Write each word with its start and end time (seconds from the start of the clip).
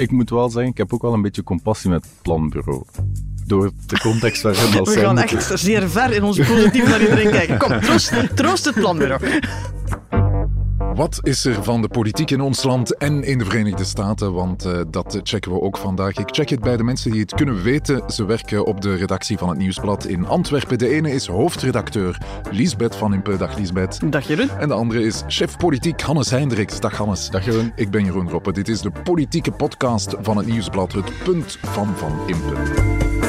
Ik 0.00 0.10
moet 0.10 0.30
wel 0.30 0.50
zeggen, 0.50 0.70
ik 0.70 0.78
heb 0.78 0.92
ook 0.92 1.02
wel 1.02 1.12
een 1.12 1.22
beetje 1.22 1.42
compassie 1.42 1.90
met 1.90 2.04
het 2.04 2.12
planbureau. 2.22 2.82
Door 3.46 3.70
de 3.86 3.98
context 3.98 4.42
waarin 4.42 4.72
dat 4.76 4.94
We 4.94 5.00
gaan 5.00 5.18
echt 5.18 5.58
zeer 5.60 5.90
ver 5.90 6.12
in 6.12 6.22
ons 6.22 6.38
positief 6.38 6.88
naar 6.88 7.00
iedereen 7.00 7.30
kijken. 7.30 7.58
Kom, 7.58 7.80
troost, 7.80 8.12
troost 8.36 8.64
het 8.64 8.74
planbureau. 8.74 9.20
Wat 10.94 11.18
is 11.22 11.44
er 11.44 11.62
van 11.64 11.82
de 11.82 11.88
politiek 11.88 12.30
in 12.30 12.40
ons 12.40 12.62
land 12.62 12.96
en 12.96 13.24
in 13.24 13.38
de 13.38 13.44
Verenigde 13.44 13.84
Staten? 13.84 14.32
Want 14.32 14.64
eh, 14.64 14.80
dat 14.90 15.20
checken 15.22 15.52
we 15.52 15.60
ook 15.60 15.76
vandaag. 15.76 16.16
Ik 16.18 16.28
check 16.30 16.48
het 16.48 16.60
bij 16.60 16.76
de 16.76 16.82
mensen 16.82 17.10
die 17.10 17.20
het 17.20 17.34
kunnen 17.34 17.62
weten. 17.62 18.10
Ze 18.10 18.24
werken 18.24 18.66
op 18.66 18.80
de 18.80 18.94
redactie 18.94 19.38
van 19.38 19.48
het 19.48 19.58
Nieuwsblad 19.58 20.04
in 20.04 20.26
Antwerpen. 20.26 20.78
De 20.78 20.88
ene 20.88 21.10
is 21.10 21.26
hoofdredacteur 21.26 22.18
Liesbeth 22.50 22.96
van 22.96 23.14
Impe. 23.14 23.36
Dag 23.36 23.56
Liesbeth. 23.56 24.12
Dag 24.12 24.26
Jeroen. 24.26 24.50
En 24.50 24.68
de 24.68 24.74
andere 24.74 25.02
is 25.02 25.22
chef 25.26 25.56
politiek 25.56 26.00
Hannes 26.00 26.30
Hendricks. 26.30 26.80
Dag 26.80 26.96
Hannes. 26.96 27.30
Dag 27.30 27.44
Jeroen. 27.44 27.72
Ik 27.76 27.90
ben 27.90 28.04
Jeroen 28.04 28.30
Roppe. 28.30 28.52
Dit 28.52 28.68
is 28.68 28.80
de 28.80 28.90
politieke 29.02 29.52
podcast 29.52 30.14
van 30.20 30.36
het 30.36 30.46
Nieuwsblad. 30.46 30.92
Het 30.92 31.12
punt 31.24 31.58
van 31.62 31.96
Van 31.96 32.12
Impe. 32.26 33.19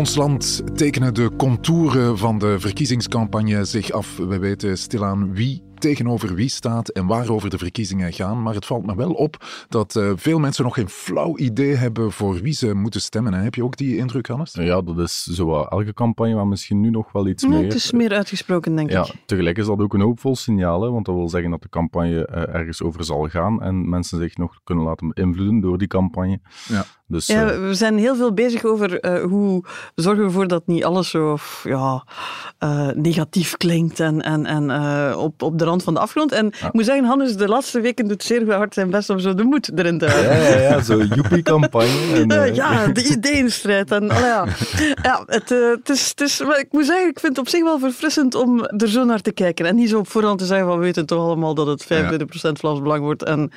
Ons 0.00 0.14
land 0.16 0.62
tekenen 0.76 1.14
de 1.14 1.30
contouren 1.36 2.18
van 2.18 2.38
de 2.38 2.60
verkiezingscampagne 2.60 3.64
zich 3.64 3.90
af. 3.90 4.16
We 4.16 4.38
weten 4.38 4.78
stilaan 4.78 5.34
wie 5.34 5.62
tegenover 5.74 6.34
wie 6.34 6.48
staat 6.48 6.88
en 6.88 7.06
waarover 7.06 7.50
de 7.50 7.58
verkiezingen 7.58 8.12
gaan. 8.12 8.42
Maar 8.42 8.54
het 8.54 8.66
valt 8.66 8.86
me 8.86 8.94
wel 8.96 9.12
op 9.12 9.36
dat 9.68 9.96
eh, 9.96 10.12
veel 10.16 10.38
mensen 10.38 10.64
nog 10.64 10.74
geen 10.74 10.88
flauw 10.88 11.36
idee 11.38 11.74
hebben 11.74 12.12
voor 12.12 12.34
wie 12.34 12.52
ze 12.52 12.74
moeten 12.74 13.00
stemmen. 13.00 13.34
Hè. 13.34 13.42
Heb 13.42 13.54
je 13.54 13.64
ook 13.64 13.76
die 13.76 13.96
indruk, 13.96 14.26
Hannes? 14.26 14.52
Ja, 14.52 14.80
dat 14.82 14.98
is 14.98 15.22
zo 15.22 15.46
wat 15.46 15.70
elke 15.70 15.94
campagne, 15.94 16.34
maar 16.34 16.46
misschien 16.46 16.80
nu 16.80 16.90
nog 16.90 17.12
wel 17.12 17.26
iets 17.28 17.42
Nee, 17.42 17.52
meer. 17.52 17.62
het 17.62 17.74
is 17.74 17.92
meer 17.92 18.12
uitgesproken, 18.12 18.76
denk 18.76 18.90
Ja, 18.90 19.04
ik. 19.04 19.14
tegelijk 19.26 19.58
is 19.58 19.66
dat 19.66 19.78
ook 19.80 19.94
een 19.94 20.00
hoopvol 20.00 20.36
signaal, 20.36 20.82
hè, 20.82 20.90
want 20.90 21.06
dat 21.06 21.14
wil 21.14 21.28
zeggen 21.28 21.50
dat 21.50 21.62
de 21.62 21.68
campagne 21.68 22.26
eh, 22.26 22.54
ergens 22.54 22.82
over 22.82 23.04
zal 23.04 23.28
gaan 23.28 23.62
en 23.62 23.88
mensen 23.88 24.18
zich 24.18 24.36
nog 24.36 24.60
kunnen 24.64 24.84
laten 24.84 25.08
beïnvloeden 25.14 25.60
door 25.60 25.78
die 25.78 25.88
campagne. 25.88 26.40
Ja. 26.68 26.84
Dus 27.10 27.26
Ja, 27.26 27.50
eh, 27.50 27.66
we 27.66 27.74
zijn 27.74 27.98
heel 27.98 28.16
veel 28.16 28.32
bezig 28.32 28.64
over 28.64 29.00
eh, 29.00 29.22
hoe 29.22 29.64
zorgen 29.94 30.22
we 30.22 30.28
ervoor 30.28 30.48
dat 30.48 30.66
niet 30.66 30.84
alles 30.84 31.10
zo 31.10 31.38
ja, 31.62 32.04
eh, 32.58 32.88
negatief 32.94 33.56
klinkt 33.56 34.00
en, 34.00 34.22
en, 34.22 34.46
en 34.46 34.70
op, 35.16 35.42
op 35.42 35.58
de 35.58 35.64
rand 35.64 35.82
van 35.82 35.94
de 35.94 36.00
afgrond. 36.00 36.32
En 36.32 36.46
ik 36.46 36.72
moet 36.72 36.84
zeggen, 36.84 37.04
Hannes 37.04 37.36
de 37.36 37.48
laatste 37.48 37.80
weken 37.80 38.08
doet 38.08 38.22
zeer 38.22 38.54
hard 38.54 38.74
zijn 38.74 38.90
best 38.90 39.10
om 39.10 39.18
zo 39.18 39.34
de 39.34 39.42
moed 39.42 39.78
erin 39.78 39.98
te 39.98 40.06
houden. 40.06 40.32
ja, 40.32 40.48
ja, 40.48 40.58
ja, 40.58 40.82
zo 40.82 41.02
joepie-campagne. 41.02 42.54
ja, 42.54 42.86
de 42.92 43.04
ideeënstrijd. 43.04 43.90
En, 43.90 44.06
ja. 44.06 44.46
Ja, 45.02 45.22
het, 45.26 45.48
het 45.48 45.88
is, 45.88 46.08
het 46.08 46.20
is, 46.20 46.42
maar 46.42 46.58
ik 46.58 46.68
moet 46.70 46.86
zeggen, 46.86 47.08
ik 47.08 47.20
vind 47.20 47.36
het 47.36 47.46
op 47.46 47.48
zich 47.48 47.62
wel 47.62 47.78
verfrissend 47.78 48.34
om 48.34 48.64
er 48.64 48.88
zo 48.88 49.04
naar 49.04 49.20
te 49.20 49.32
kijken. 49.32 49.66
En 49.66 49.74
niet 49.74 49.88
zo 49.88 49.98
op 49.98 50.08
voorhand 50.08 50.38
te 50.38 50.44
zeggen 50.44 50.66
van 50.66 50.78
we 50.78 50.84
weten 50.84 51.06
toch 51.06 51.24
allemaal 51.24 51.54
dat 51.54 51.66
het 51.66 51.84
25% 51.84 51.86
Vlaams 52.52 52.80
Belang 52.80 53.02
wordt. 53.02 53.22
En 53.22 53.50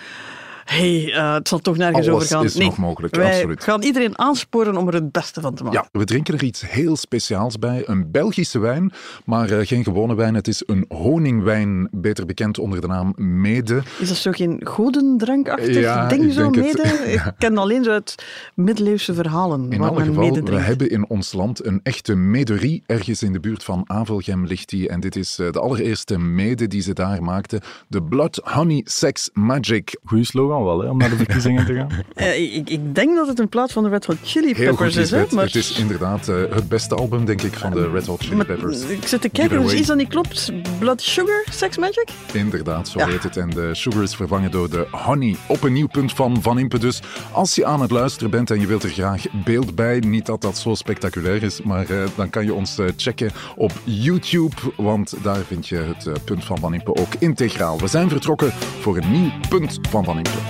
hey, 0.64 1.14
eh, 1.14 1.34
het 1.34 1.48
zal 1.48 1.60
toch 1.60 1.78
nergens 1.78 2.08
Alles 2.08 2.24
over 2.24 2.36
gaan. 2.36 2.44
is 2.46 2.56
nog 2.56 2.78
mogelijk, 2.78 3.16
wij 3.16 3.34
absoluut. 3.34 3.64
gaan 3.64 3.82
iedereen 3.82 4.20
aansporen 4.20 4.78
om 4.78 4.88
er 4.88 4.94
het 4.94 5.12
beste 5.12 5.42
van 5.42 5.56
te 5.56 5.64
maken. 5.64 5.80
Ja, 5.92 6.00
we 6.00 6.06
drinken 6.06 6.34
er 6.34 6.44
iets 6.44 6.70
heel 6.72 6.96
speciaals 6.96 7.60
bij. 7.60 7.84
Een 7.86 8.12
Belgische 8.12 8.60
wijn, 8.60 8.92
maar 9.26 9.50
eh, 9.50 9.68
geen 9.68 9.84
gewone 9.84 10.16
wijn. 10.16 10.34
Het 10.36 10.48
is 10.48 10.64
een 10.66 10.86
honingwijn, 10.90 11.88
beter 11.92 12.26
bekend 12.26 12.60
onder 12.60 12.82
de 12.82 12.88
naam 12.88 13.14
Mede. 13.16 13.82
Is 14.00 14.08
dat 14.08 14.18
zo 14.18 14.32
geen 14.32 14.62
godendrankachtig 14.64 15.76
Ja, 15.80 16.08
ding 16.08 16.34
zo 16.34 16.52
denk 16.52 16.56
het. 16.56 16.84
mede? 16.84 17.12
Ik 17.14 17.34
ken 17.38 17.58
alleen 17.58 17.84
zo 17.84 17.92
uit 17.92 18.16
middeleeuwse 18.56 19.14
verhalen. 19.14 19.72
In 19.72 19.80
waar 19.80 19.90
alle 19.90 20.00
men 20.00 20.08
geval, 20.08 20.24
mede 20.24 20.42
we 20.42 20.60
hebben 20.60 20.90
in 20.90 21.10
ons 21.10 21.34
land 21.34 21.66
een 21.66 21.80
echte 21.84 22.16
mederie. 22.16 22.84
Ergens 22.86 23.24
in 23.24 23.34
de 23.34 23.40
buurt 23.40 23.64
van 23.64 23.84
Avelgem 23.86 24.46
ligt 24.46 24.70
die. 24.70 24.90
En 24.90 25.00
dit 25.00 25.16
is 25.16 25.40
eh, 25.40 25.52
de 25.52 25.60
allereerste 25.60 26.18
mede 26.18 26.68
die 26.68 26.82
ze 26.82 26.94
daar 26.94 27.24
maakten. 27.24 27.62
De 27.88 28.04
Blood 28.04 28.42
Honey 28.44 28.82
Sex 28.86 29.30
Magic. 29.34 29.98
Goeie 30.04 30.26
slogan 30.26 30.53
wel, 30.62 30.80
hè, 30.82 30.90
om 30.90 30.98
naar 30.98 31.10
de 31.10 31.16
verkiezingen 31.16 31.66
te 31.66 31.74
gaan. 31.74 31.88
Eh, 32.14 32.56
ik, 32.56 32.70
ik 32.70 32.96
denk 32.96 33.16
dat 33.16 33.28
het 33.28 33.40
in 33.40 33.50
plaats 33.50 33.74
van 33.74 33.84
de 33.84 33.90
Red 33.90 34.06
Hot 34.06 34.18
Chili 34.24 34.54
Peppers 34.56 34.96
is. 34.96 35.12
Hè? 35.12 35.24
Maar... 35.32 35.46
Het 35.46 35.56
is 35.56 35.80
inderdaad 35.80 36.28
eh, 36.28 36.36
het 36.50 36.70
beste 36.70 36.96
album, 36.96 37.26
denk 37.26 37.42
ik, 37.42 37.54
van 37.54 37.72
de 37.72 37.90
Red 37.90 38.06
Hot 38.06 38.22
Chili 38.22 38.36
Maar 38.36 38.46
Peppers. 38.46 38.82
ik 38.82 39.08
zit 39.08 39.22
te 39.22 39.30
kijken, 39.30 39.62
dus 39.62 39.74
iets 39.74 39.88
dat 39.88 39.98
niet 39.98 40.08
klopt. 40.08 40.52
Blood 40.80 41.02
Sugar 41.02 41.44
Sex 41.52 41.78
Magic? 41.78 42.10
Inderdaad, 42.34 42.88
zo 42.88 43.00
Ja. 43.00 43.08
heet 43.08 43.24
het. 43.24 43.38
En 43.38 43.50
de 43.50 43.70
sugar 43.76 44.04
is 44.04 44.16
vervangen 44.16 44.52
door 44.52 44.70
de 44.70 44.88
honey. 44.92 45.36
Op 45.48 45.64
een 45.64 45.74
nieuw 45.74 45.88
punt 45.88 46.14
van 46.14 46.42
Van 46.42 46.60
Impe 46.60 46.80
dus. 46.80 47.02
Als 47.32 47.56
je 47.56 47.66
aan 47.66 47.82
het 47.82 47.92
luisteren 47.92 48.30
bent 48.32 48.52
en 48.52 48.60
je 48.60 48.68
wilt 48.68 48.84
er 48.84 48.90
graag 48.90 49.26
beeld 49.44 49.76
bij, 49.76 50.00
niet 50.00 50.26
dat 50.26 50.42
dat 50.42 50.58
zo 50.58 50.74
spectaculair 50.74 51.44
is, 51.44 51.62
maar 51.62 51.90
eh, 51.90 51.98
dan 52.16 52.30
kan 52.30 52.46
je 52.46 52.54
ons 52.54 52.78
eh, 52.78 52.86
checken 52.98 53.32
op 53.56 53.72
YouTube, 53.84 54.56
want 54.78 55.14
daar 55.22 55.40
vind 55.48 55.68
je 55.68 55.76
het 55.76 56.24
punt 56.26 56.46
van 56.46 56.58
Van 56.60 56.74
Impe 56.74 56.96
ook 56.96 57.14
integraal. 57.20 57.80
We 57.80 57.88
zijn 57.88 58.10
vertrokken 58.10 58.52
voor 58.80 58.98
een 58.98 59.12
nieuw 59.12 59.32
punt 59.50 59.80
van 59.90 60.04
Van 60.04 60.18
Impe. 60.18 60.43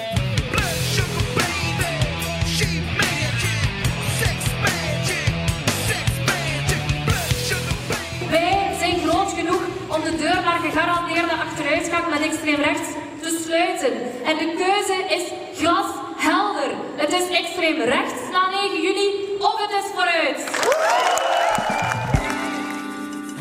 Wij 8.30 8.76
zijn 8.80 9.00
groot 9.00 9.34
genoeg 9.34 9.62
om 9.88 10.04
de 10.04 10.16
deur 10.18 10.42
naar 10.44 10.60
gegarandeerde 10.60 11.34
achteruitgang 11.34 12.10
met 12.10 12.22
extreem 12.22 12.62
rechts 12.62 12.90
te 13.22 13.42
sluiten. 13.46 13.94
En 14.24 14.38
de 14.38 14.54
keuze 14.58 15.16
is 15.16 15.24
glashelder. 15.60 16.72
Het 16.96 17.12
is 17.12 17.38
extreem 17.38 17.82
rechts 17.82 18.22
na 18.32 18.50
9 18.50 18.82
juli 18.82 19.38
of 19.40 19.58
het 19.58 19.72
is 19.84 19.92
vooruit. 19.96 21.43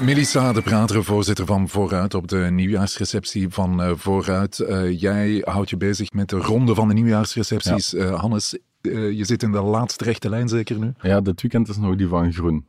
Melissa 0.04 0.52
de 0.52 0.62
Prateren, 0.62 1.04
voorzitter 1.04 1.46
van 1.46 1.68
Vooruit 1.68 2.14
op 2.14 2.28
de 2.28 2.36
nieuwjaarsreceptie 2.36 3.48
van 3.48 3.82
eh, 3.82 3.92
Vooruit. 3.94 4.58
Eh, 4.58 5.00
jij 5.00 5.42
houdt 5.44 5.70
je 5.70 5.76
bezig 5.76 6.12
met 6.12 6.28
de 6.28 6.36
ronde 6.36 6.74
van 6.74 6.88
de 6.88 6.94
nieuwjaarsrecepties. 6.94 7.94
Eh, 7.94 8.20
Hannes, 8.20 8.58
je 8.82 9.24
zit 9.24 9.42
in 9.42 9.52
de 9.52 9.60
laatste 9.60 10.04
rechte 10.04 10.28
lijn 10.28 10.48
zeker 10.48 10.78
nu? 10.78 10.92
Ja, 11.00 11.20
dit 11.20 11.42
weekend 11.42 11.68
is 11.68 11.76
nog 11.76 11.96
die 11.96 12.08
van 12.08 12.32
Groen. 12.32 12.66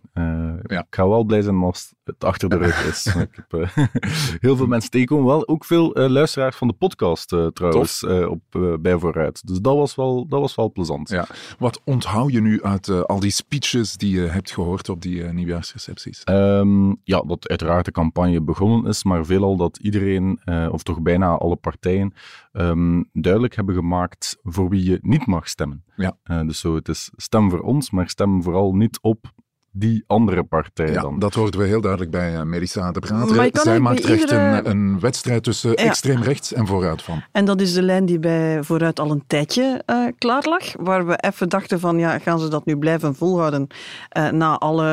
Ja. 0.64 0.80
Ik 0.80 0.96
ga 0.96 1.08
wel 1.08 1.24
blij 1.24 1.42
zijn 1.42 1.56
als 1.56 1.94
het 2.04 2.24
achter 2.24 2.50
de 2.50 2.58
rug 2.58 2.86
is. 2.86 3.06
ik 3.06 3.36
heb 3.36 3.54
eh, 3.54 3.78
heel 4.46 4.56
veel 4.56 4.68
mensen 4.68 4.92
tegenkomen. 4.92 5.26
Wel 5.26 5.48
ook 5.48 5.66
veel 5.66 5.94
eh, 5.94 6.10
luisteraars 6.10 6.56
van 6.56 6.68
de 6.68 6.74
podcast 6.74 7.34
eh, 7.34 7.48
trouwens 7.48 8.04
op, 8.04 8.42
bij 8.80 8.98
Vooruit. 8.98 9.48
Dus 9.48 9.60
dat 9.60 9.76
was 9.76 9.96
wel, 9.96 10.28
dat 10.28 10.40
was 10.40 10.56
wel 10.56 10.72
plezant. 10.72 11.10
Ja. 11.10 11.28
Wat 11.60 11.82
onthoud 11.84 12.32
je 12.32 12.42
nu 12.42 12.64
uit 12.64 12.90
al 12.90 13.20
die 13.20 13.32
speeches 13.32 13.98
die 13.98 14.20
je 14.20 14.28
hebt 14.28 14.52
gehoord 14.52 14.90
op 14.90 15.02
die 15.02 15.24
nieuwjaarsrecepties? 15.24 16.24
Ehm, 16.24 16.90
ja, 17.04 17.22
dat 17.22 17.48
uiteraard 17.48 17.86
de 17.86 17.92
campagne 17.92 18.42
begonnen 18.42 18.90
is, 18.90 19.04
maar 19.04 19.26
veelal 19.26 19.58
dat 19.58 19.78
iedereen, 19.78 20.40
of 20.72 20.84
toch 20.84 21.02
bijna 21.02 21.38
alle 21.38 21.56
partijen, 21.56 22.14
ehm, 22.52 23.04
duidelijk 23.14 23.56
hebben 23.56 23.76
gemaakt 23.76 24.38
voor 24.44 24.70
wie 24.70 24.84
je 24.84 25.00
niet 25.02 25.26
mag 25.26 25.48
stemmen. 25.48 25.84
Ja. 25.96 26.18
Dus 26.44 26.60
zo, 26.60 26.76
het 26.76 26.88
is 26.88 27.12
stem 27.16 27.50
voor 27.50 27.62
ons, 27.62 27.92
maar 27.92 28.10
stem 28.10 28.44
vooral 28.44 28.76
niet 28.76 29.00
op 29.02 29.32
die 29.76 30.04
andere 30.08 30.44
partij 30.44 30.92
Ja, 30.92 31.02
dan. 31.02 31.20
dat 31.20 31.34
hoorden 31.34 31.60
we 31.60 31.66
heel 31.66 31.82
duidelijk 31.82 32.12
bij 32.12 32.36
eh, 32.36 32.42
Melissa 32.42 32.92
de 32.92 33.00
kan 33.00 33.62
Zij 33.64 33.80
maakt 33.80 34.06
echt 34.06 34.20
iedere- 34.20 34.36
een, 34.64 34.70
een 34.70 35.00
wedstrijd 35.00 35.44
tussen 35.44 35.76
extreem 35.76 36.22
rechts 36.22 36.54
en 36.54 36.68
vooruit 36.68 37.02
van. 37.02 37.22
En 37.32 37.46
dat 37.46 37.62
is 37.62 37.74
de 37.74 37.82
lijn 37.82 38.06
die 38.06 38.20
bij 38.20 38.64
Vooruit 38.64 39.00
al 39.00 39.12
een 39.12 39.24
tijdje 39.28 39.82
eh, 39.86 39.98
klaar 40.18 40.44
lag. 40.48 40.64
Waar 40.80 41.08
we 41.08 41.18
even 41.18 41.50
dachten 41.50 41.80
van, 41.80 41.98
ja, 41.98 42.20
gaan 42.20 42.40
ze 42.40 42.48
dat 42.48 42.66
nu 42.66 42.78
blijven 42.78 43.16
volhouden 43.16 43.68
eh, 44.10 44.30
na 44.30 44.58
alle 44.58 44.88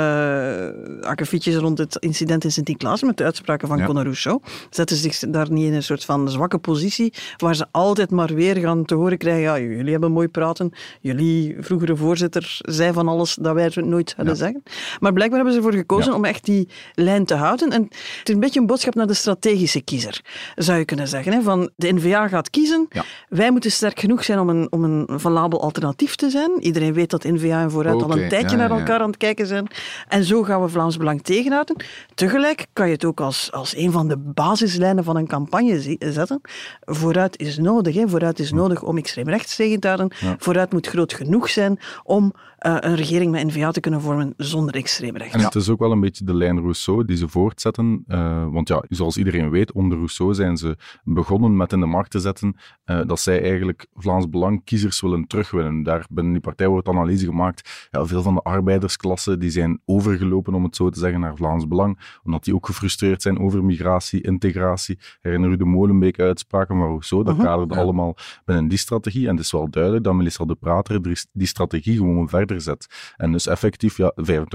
akkefietjes 1.00 1.56
rond 1.56 1.78
het 1.78 1.96
incident 1.96 2.44
in 2.44 2.52
Sint-Niklaas 2.52 3.02
met 3.02 3.16
de 3.16 3.24
uitspraken 3.24 3.68
van 3.68 3.78
Ja. 3.78 3.84
Conor 3.86 4.02
Rousseau. 4.02 4.40
Zetten 4.70 4.96
ze 4.96 5.02
zich 5.10 5.30
daar 5.30 5.50
niet 5.50 5.66
in 5.66 5.74
een 5.74 5.82
soort 5.82 6.04
van 6.04 6.28
zwakke 6.30 6.58
positie, 6.58 7.14
waar 7.36 7.54
ze 7.54 7.66
altijd 7.70 8.10
maar 8.10 8.34
weer 8.34 8.56
gaan 8.56 8.84
te 8.84 8.94
horen 8.94 9.18
krijgen, 9.18 9.42
ja, 9.42 9.58
jullie 9.58 9.92
hebben 9.92 10.12
mooi 10.12 10.28
praten, 10.28 10.72
jullie 11.00 11.56
vroegere 11.60 11.96
voorzitter 11.96 12.56
zei 12.60 12.92
van 12.92 13.08
alles 13.08 13.34
dat 13.34 13.54
wij 13.54 13.70
nooit 13.74 14.14
hadden 14.16 14.34
Ja. 14.34 14.40
zeggen. 14.40 14.62
Maar 15.00 15.12
blijkbaar 15.12 15.38
hebben 15.38 15.52
ze 15.52 15.66
ervoor 15.66 15.78
gekozen 15.80 16.10
Ja. 16.10 16.16
om 16.16 16.24
echt 16.24 16.44
die 16.44 16.68
lijn 16.94 17.24
te 17.24 17.34
houden. 17.34 17.70
En 17.70 17.82
het 18.18 18.28
is 18.28 18.34
een 18.34 18.40
beetje 18.40 18.60
een 18.60 18.66
boodschap 18.66 18.94
naar 18.94 19.06
de 19.06 19.14
strategische 19.14 19.80
kiezer, 19.80 20.20
zou 20.54 20.78
je 20.78 20.84
kunnen 20.84 21.08
zeggen. 21.08 21.32
Hè? 21.32 21.42
Van 21.42 21.70
de 21.76 21.92
N-VA 21.92 22.28
gaat 22.28 22.50
kiezen, 22.50 22.86
Ja. 22.90 23.04
wij 23.28 23.50
moeten 23.50 23.70
sterk 23.70 24.00
genoeg 24.00 24.24
zijn 24.24 24.38
om 24.38 24.48
een, 24.48 24.66
om 24.72 24.84
een 24.84 25.20
valabel 25.20 25.62
alternatief 25.62 26.14
te 26.14 26.30
zijn. 26.30 26.50
Iedereen 26.60 26.92
weet 26.92 27.10
dat 27.10 27.24
N-VA 27.24 27.60
en 27.62 27.70
Vooruit 27.70 28.02
al 28.02 28.18
een 28.18 28.28
tijdje 28.28 28.56
ja, 28.56 28.56
naar 28.56 28.78
elkaar 28.78 29.00
aan 29.00 29.08
het 29.08 29.16
kijken 29.16 29.46
zijn. 29.46 29.66
En 30.08 30.24
zo 30.24 30.42
gaan 30.42 30.62
we 30.62 30.68
Vlaams 30.68 30.96
Belang 30.96 31.22
tegenhouden. 31.22 31.76
Tegelijk 32.14 32.66
kan 32.72 32.86
je 32.86 32.92
het 32.92 33.04
ook 33.04 33.20
als, 33.20 33.52
als 33.52 33.76
een 33.76 33.92
van 33.92 34.08
de 34.08 34.16
basislijnen 34.16 35.04
van 35.04 35.16
een 35.16 35.26
campagne 35.26 35.96
zetten. 35.98 36.40
Vooruit 36.80 37.38
is 37.38 37.58
nodig. 37.58 37.94
Hè? 37.94 38.08
Vooruit 38.08 38.38
is 38.38 38.52
nodig 38.52 38.82
om 38.82 38.96
extreem 38.96 39.28
rechts 39.28 39.56
tegen 39.56 39.80
te 39.80 39.86
houden. 39.86 40.10
Vooruit 40.38 40.72
moet 40.72 40.86
groot 40.86 41.12
genoeg 41.12 41.50
zijn 41.50 41.78
om 42.04 42.32
eh, 42.58 42.76
een 42.80 42.94
regering 42.96 43.30
met 43.30 43.46
N-VA 43.46 43.70
te 43.70 43.80
kunnen 43.80 44.00
vormen 44.00 44.34
zonder 44.36 44.59
zonder 44.60 44.74
extreem 44.80 45.16
rechts. 45.16 45.34
En 45.34 45.40
het 45.40 45.54
is 45.54 45.68
ook 45.68 45.78
wel 45.78 45.92
een 45.92 46.00
beetje 46.00 46.24
de 46.24 46.34
lijn 46.34 46.60
Rousseau 46.60 47.04
die 47.04 47.16
ze 47.16 47.28
voortzetten. 47.28 48.04
eh, 48.06 48.46
want 48.50 48.68
ja, 48.68 48.82
zoals 48.88 49.16
iedereen 49.16 49.50
weet, 49.50 49.72
onder 49.72 49.96
Rousseau 49.98 50.34
zijn 50.34 50.56
ze 50.56 50.76
begonnen 51.04 51.56
met 51.56 51.72
in 51.72 51.80
de 51.80 51.86
markt 51.86 52.10
te 52.10 52.18
zetten 52.18 52.56
eh, 52.84 53.00
dat 53.06 53.20
zij 53.20 53.42
eigenlijk 53.42 53.86
Vlaams 53.94 54.28
Belang 54.28 54.64
kiezers 54.64 55.00
willen 55.00 55.26
terugwinnen. 55.26 55.82
Daar 55.82 56.06
binnen 56.10 56.32
die 56.32 56.42
partij 56.42 56.68
wordt 56.68 56.88
analyse 56.88 57.24
gemaakt. 57.24 57.88
Ja, 57.90 58.06
veel 58.06 58.22
van 58.22 58.34
de 58.34 58.40
arbeidersklasse 58.42 59.38
die 59.38 59.50
zijn 59.50 59.80
overgelopen, 59.84 60.54
om 60.54 60.64
het 60.64 60.76
zo 60.76 60.88
te 60.90 60.98
zeggen, 60.98 61.20
naar 61.20 61.36
Vlaams 61.36 61.68
Belang. 61.68 62.18
Omdat 62.24 62.44
die 62.44 62.54
ook 62.54 62.66
gefrustreerd 62.66 63.22
zijn 63.22 63.38
over 63.40 63.64
migratie, 63.64 64.20
integratie. 64.22 64.98
Herinner 65.20 65.50
u 65.50 65.56
de 65.56 65.64
Molenbeek-uitspraken 65.64 66.76
van 66.76 66.86
Rousseau? 66.86 67.24
Dat 67.24 67.36
Mhm. 67.36 67.44
kaderde 67.44 67.74
allemaal 67.76 68.16
binnen 68.44 68.68
die 68.68 68.78
strategie. 68.78 69.28
En 69.28 69.36
het 69.36 69.44
is 69.44 69.52
wel 69.52 69.70
duidelijk 69.70 70.04
dat 70.04 70.14
Melissa 70.14 70.44
de 70.44 70.54
Prater 70.54 71.02
die- 71.02 71.26
die 71.32 71.46
strategie 71.46 71.96
gewoon 71.96 72.28
verder 72.28 72.60
zet. 72.60 73.14
En 73.16 73.32
dus 73.32 73.46
effectief 73.46 73.96
ja, 73.96 74.12
25% 74.14 74.49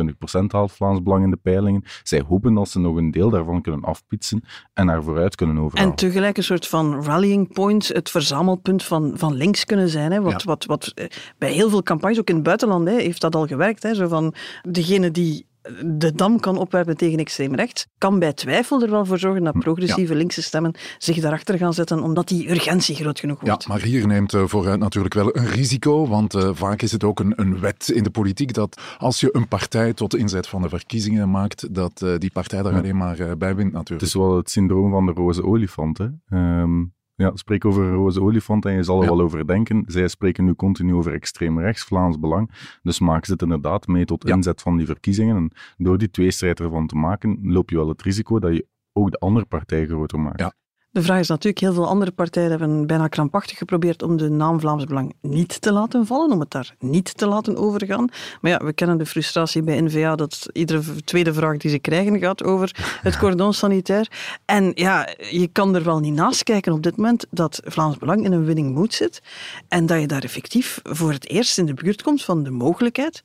haalt 0.47 0.71
Vlaams 0.71 1.03
Belang 1.03 1.23
in 1.23 1.29
de 1.29 1.37
peilingen. 1.41 1.83
Zij 2.03 2.23
hopen 2.27 2.53
dat 2.53 2.69
ze 2.69 2.79
nog 2.79 2.95
een 2.95 3.11
deel 3.11 3.29
daarvan 3.29 3.61
kunnen 3.61 3.81
afpietsen 3.81 4.43
en 4.73 4.85
naar 4.85 5.03
vooruit 5.03 5.35
kunnen 5.35 5.57
overhalen. 5.57 5.91
En 5.91 5.97
tegelijk 5.97 6.37
een 6.37 6.43
soort 6.43 6.67
van 6.67 7.03
rallying 7.03 7.53
point, 7.53 7.87
het 7.87 8.09
verzamelpunt 8.09 8.83
van, 8.83 9.11
van 9.15 9.33
links 9.33 9.65
kunnen 9.65 9.89
zijn. 9.89 10.11
Hè? 10.11 10.21
Wat, 10.21 10.31
Ja. 10.41 10.47
wat, 10.47 10.65
wat, 10.65 10.91
eh, 10.95 11.05
bij 11.37 11.51
heel 11.51 11.69
veel 11.69 11.83
campagnes, 11.83 12.19
ook 12.19 12.29
in 12.29 12.35
het 12.35 12.43
buitenland, 12.43 12.87
hè, 12.87 12.93
heeft 12.95 13.21
dat 13.21 13.35
al 13.35 13.47
gewerkt. 13.47 13.83
Hè? 13.83 13.93
Zo 13.93 14.07
van 14.07 14.33
degene 14.61 15.11
die 15.11 15.45
de 15.85 16.11
dam 16.15 16.39
kan 16.39 16.57
opwerpen 16.57 16.97
tegen 16.97 17.19
extreem 17.19 17.55
rechts, 17.55 17.87
kan 17.97 18.19
bij 18.19 18.33
twijfel 18.33 18.81
er 18.81 18.89
wel 18.89 19.05
voor 19.05 19.19
zorgen 19.19 19.43
dat 19.43 19.59
progressieve 19.59 20.15
linkse 20.15 20.41
stemmen 20.41 20.75
zich 20.97 21.19
daarachter 21.19 21.57
gaan 21.57 21.73
zetten, 21.73 22.03
omdat 22.03 22.27
die 22.27 22.49
urgentie 22.49 22.95
groot 22.95 23.19
genoeg 23.19 23.39
Ja, 23.41 23.47
wordt. 23.47 23.67
maar 23.67 23.81
hier 23.81 24.07
neemt 24.07 24.33
eh, 24.33 24.43
vooruit 24.45 24.79
natuurlijk 24.79 25.13
wel 25.13 25.37
een 25.37 25.47
risico, 25.47 26.07
want 26.07 26.33
eh, 26.33 26.49
vaak 26.53 26.81
is 26.81 26.91
het 26.91 27.03
ook 27.03 27.19
een, 27.19 27.33
een 27.35 27.59
wet 27.59 27.89
in 27.89 28.03
de 28.03 28.09
politiek 28.09 28.53
dat 28.53 28.81
als 28.97 29.19
je 29.19 29.29
een 29.31 29.47
partij 29.47 29.93
tot 29.93 30.11
de 30.11 30.17
inzet 30.17 30.47
van 30.47 30.61
de 30.61 30.69
verkiezingen 30.69 31.31
maakt, 31.31 31.73
dat 31.73 32.01
eh, 32.01 32.17
die 32.17 32.31
partij 32.31 32.61
daar 32.61 32.73
alleen 32.73 32.97
maar 32.97 33.37
bij 33.37 33.55
wint 33.55 33.71
natuurlijk. 33.71 34.01
Het 34.01 34.09
is 34.09 34.13
wel 34.13 34.35
het 34.35 34.49
syndroom 34.49 34.91
van 34.91 35.05
de 35.05 35.11
roze 35.11 35.43
olifant. 35.43 35.97
Hè. 35.97 36.07
Ehm, 36.29 36.83
ja, 37.15 37.31
spreek 37.33 37.65
over 37.65 37.83
een 37.83 37.93
roze 37.93 38.21
olifant 38.21 38.65
en 38.65 38.73
je 38.73 38.83
zal 38.83 38.97
er 38.97 39.03
Ja. 39.03 39.09
wel 39.15 39.21
over 39.21 39.47
denken. 39.47 39.83
Zij 39.87 40.07
spreken 40.07 40.45
nu 40.45 40.53
continu 40.53 40.93
over 40.93 41.13
extreem 41.13 41.59
rechts, 41.59 41.83
Vlaams 41.83 42.19
Belang. 42.19 42.51
Dus 42.83 42.99
maken 42.99 43.25
ze 43.25 43.31
het 43.31 43.41
inderdaad 43.41 43.87
mee 43.87 44.05
tot 44.05 44.27
Ja. 44.27 44.33
inzet 44.35 44.61
van 44.61 44.77
die 44.77 44.85
verkiezingen. 44.85 45.35
En 45.35 45.51
door 45.77 45.97
die 45.97 46.09
tweestrijd 46.11 46.59
ervan 46.59 46.87
te 46.87 46.95
maken, 46.95 47.39
loop 47.41 47.69
je 47.69 47.75
wel 47.75 47.87
het 47.89 48.01
risico 48.01 48.39
dat 48.39 48.53
je 48.53 48.67
ook 48.93 49.11
de 49.11 49.17
andere 49.19 49.45
partij 49.45 49.85
groter 49.85 50.19
maakt. 50.19 50.39
Ja. 50.39 50.53
De 50.95 51.01
vraag 51.01 51.19
is 51.19 51.27
natuurlijk, 51.27 51.59
heel 51.59 51.73
veel 51.73 51.87
andere 51.87 52.11
partijen 52.11 52.49
hebben 52.49 52.87
bijna 52.87 53.07
krampachtig 53.07 53.57
geprobeerd 53.57 54.03
om 54.03 54.17
de 54.17 54.29
naam 54.29 54.59
Vlaams 54.59 54.83
Belang 54.83 55.13
niet 55.21 55.61
te 55.61 55.71
laten 55.71 56.05
vallen, 56.05 56.31
om 56.31 56.39
het 56.39 56.51
daar 56.51 56.75
niet 56.79 57.17
te 57.17 57.27
laten 57.27 57.57
overgaan. 57.57 58.09
Maar 58.41 58.51
ja, 58.51 58.57
we 58.65 58.73
kennen 58.73 58.97
de 58.97 59.05
frustratie 59.05 59.63
bij 59.63 59.81
NVA 59.81 60.15
dat 60.15 60.47
iedere 60.51 61.03
tweede 61.03 61.33
vraag 61.33 61.57
die 61.57 61.71
ze 61.71 61.79
krijgen 61.79 62.19
gaat 62.19 62.43
over 62.43 62.75
het 63.01 63.17
cordon 63.17 63.53
sanitair. 63.53 64.11
En 64.45 64.71
ja, 64.75 65.07
je 65.29 65.47
kan 65.47 65.75
er 65.75 65.83
wel 65.83 65.99
niet 65.99 66.13
naast 66.13 66.43
kijken 66.43 66.73
op 66.73 66.83
dit 66.83 66.97
moment 66.97 67.25
dat 67.29 67.61
Vlaams 67.63 67.97
Belang 67.97 68.25
in 68.25 68.31
een 68.31 68.45
winning 68.45 68.73
mood 68.73 68.93
zit 68.93 69.21
en 69.67 69.85
dat 69.85 69.99
je 69.99 70.07
daar 70.07 70.23
effectief 70.23 70.79
voor 70.83 71.11
het 71.11 71.29
eerst 71.29 71.57
in 71.57 71.65
de 71.65 71.73
buurt 71.73 72.01
komt 72.01 72.23
van 72.23 72.43
de 72.43 72.51
mogelijkheid 72.51 73.21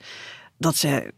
dat 0.60 0.76
zij, 0.76 1.10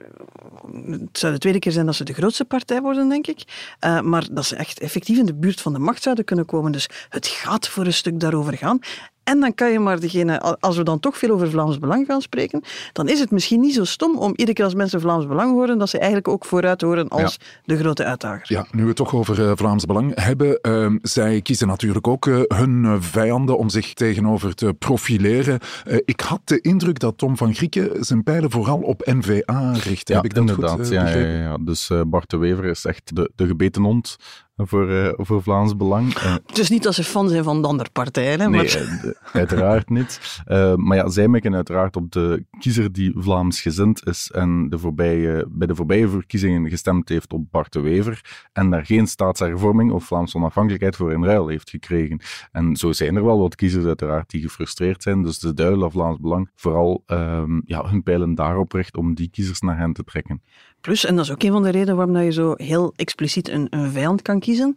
het 0.86 1.18
zou 1.18 1.32
de 1.32 1.38
tweede 1.38 1.58
keer 1.58 1.72
zijn 1.72 1.86
dat 1.86 1.94
ze 1.94 2.04
de 2.04 2.12
grootste 2.12 2.44
partij 2.44 2.80
worden, 2.80 3.08
denk 3.08 3.26
ik, 3.26 3.74
eh, 3.78 4.00
maar 4.00 4.26
dat 4.32 4.44
ze 4.44 4.56
echt 4.56 4.80
effectief 4.80 5.18
in 5.18 5.26
de 5.26 5.34
buurt 5.34 5.60
van 5.60 5.72
de 5.72 5.78
macht 5.78 6.02
zouden 6.02 6.24
kunnen 6.24 6.46
komen. 6.46 6.72
Dus 6.72 6.88
het 7.08 7.26
gaat 7.26 7.68
voor 7.68 7.86
een 7.86 7.92
stuk 7.92 8.20
daarover 8.20 8.56
gaan. 8.56 8.78
En 9.24 9.40
dan 9.40 9.54
kan 9.54 9.72
je 9.72 9.78
maar 9.78 10.00
degene, 10.00 10.40
als 10.60 10.76
we 10.76 10.82
dan 10.82 11.00
toch 11.00 11.18
veel 11.18 11.30
over 11.30 11.50
Vlaams 11.50 11.78
Belang 11.78 12.06
gaan 12.06 12.20
spreken, 12.22 12.62
dan 12.92 13.08
is 13.08 13.20
het 13.20 13.30
misschien 13.30 13.60
niet 13.60 13.74
zo 13.74 13.84
stom 13.84 14.18
om 14.18 14.30
iedere 14.30 14.52
keer 14.52 14.64
als 14.64 14.74
mensen 14.74 15.00
Vlaams 15.00 15.26
Belang 15.26 15.52
horen, 15.52 15.78
dat 15.78 15.88
ze 15.88 15.96
eigenlijk 15.96 16.28
ook 16.28 16.44
vooruit 16.44 16.80
horen 16.80 17.08
als 17.08 17.38
de 17.64 17.76
grote 17.78 18.04
uitdager. 18.04 18.44
Ja, 18.48 18.66
nu 18.72 18.82
we 18.82 18.86
het 18.88 18.96
toch 18.96 19.14
over 19.14 19.44
eh, 19.48 19.52
Vlaams 19.54 19.84
Belang 19.84 20.12
hebben. 20.20 20.60
ehm, 20.60 20.98
zij 21.02 21.40
kiezen 21.42 21.66
natuurlijk 21.66 22.06
ook 22.06 22.26
eh, 22.26 22.40
hun 22.46 22.84
eh, 22.84 22.96
vijanden 23.00 23.58
om 23.58 23.68
zich 23.68 23.94
tegenover 23.94 24.54
te 24.54 24.74
profileren. 24.78 25.58
Eh, 25.84 25.96
ik 26.04 26.20
had 26.20 26.40
de 26.44 26.60
indruk 26.60 26.98
dat 26.98 27.18
Tom 27.18 27.36
van 27.36 27.54
Grieken 27.54 28.04
zijn 28.04 28.22
pijlen 28.22 28.50
vooral 28.50 28.78
op 28.78 29.02
NVA 29.04 29.72
richt. 29.72 30.08
Ja, 30.08 30.14
Heb 30.14 30.24
ik 30.24 30.34
dat 30.34 30.48
inderdaad. 30.48 30.76
goed 30.76 30.88
ja, 30.88 31.08
ja, 31.08 31.16
ja, 31.16 31.38
ja. 31.40 31.56
Dus 31.60 31.90
eh, 31.90 32.00
Bart 32.06 32.30
de 32.30 32.36
Wever 32.36 32.64
is 32.64 32.84
echt 32.84 33.16
de, 33.16 33.30
de 33.36 33.46
gebeten 33.46 33.82
hond 33.82 34.16
voor, 34.56 34.90
eh, 34.90 35.12
voor 35.16 35.42
Vlaams 35.42 35.76
Belang. 35.76 36.14
Eh, 36.14 36.34
is 36.52 36.70
niet 36.70 36.82
dat 36.82 36.94
ze 36.94 37.04
fan 37.04 37.28
zijn 37.28 37.44
van 37.44 37.62
de 37.62 37.68
andere 37.68 37.90
partijen, 37.92 38.38
Nee, 38.38 38.48
maar 38.48 38.64
eh, 38.64 39.10
uiteraard 39.32 39.88
niet. 39.88 40.40
Maar 40.76 40.96
ja, 40.96 41.08
zij 41.08 41.28
mikken 41.28 41.54
uiteraard 41.54 41.96
op 41.96 42.12
de 42.12 42.44
kiezer 42.58 42.92
die 42.92 43.12
Vlaamsgezind 43.16 44.06
is 44.06 44.30
en 44.30 44.68
de 44.68 44.78
voorbije, 44.78 45.46
bij 45.48 45.66
de 45.66 45.74
voorbije 45.74 46.08
verkiezingen 46.08 46.70
gestemd 46.70 47.08
heeft 47.08 47.32
op 47.32 47.50
Bart 47.50 47.72
de 47.72 47.80
Wever 47.80 48.48
en 48.52 48.70
daar 48.70 48.86
geen 48.86 49.06
staatshervorming 49.06 49.92
of 49.92 50.04
Vlaamse 50.04 50.36
onafhankelijkheid 50.36 50.96
voor 50.96 51.12
in 51.12 51.24
ruil 51.24 51.48
heeft 51.48 51.70
gekregen. 51.70 52.20
En 52.52 52.76
zo 52.76 52.92
zijn 52.92 53.16
er 53.16 53.24
wel 53.24 53.38
wat 53.38 53.54
kiezers 53.54 53.84
uiteraard 53.84 54.30
die 54.30 54.42
gefrustreerd 54.42 55.02
zijn. 55.02 55.22
Dus 55.22 55.38
de 55.38 55.54
dat 55.54 55.92
Vlaams 55.92 56.20
Belang 56.20 56.50
vooral 56.54 57.02
ehm, 57.06 57.60
ja, 57.64 57.88
hun 57.88 58.02
pijlen 58.02 58.34
daarop 58.34 58.72
richt 58.72 58.96
om 58.96 59.14
die 59.14 59.30
kiezers 59.30 59.60
naar 59.60 59.78
hen 59.78 59.92
te 59.92 60.04
trekken. 60.04 60.42
Plus, 60.82 61.04
en 61.04 61.16
dat 61.16 61.24
is 61.24 61.30
ook 61.30 61.42
een 61.42 61.52
van 61.52 61.62
de 61.62 61.70
redenen 61.70 61.96
waarom 61.96 62.18
je 62.18 62.32
zo 62.32 62.54
heel 62.56 62.92
expliciet 62.96 63.48
een, 63.48 63.66
een 63.70 63.90
vijand 63.90 64.22
kan 64.22 64.40
kiezen. 64.40 64.76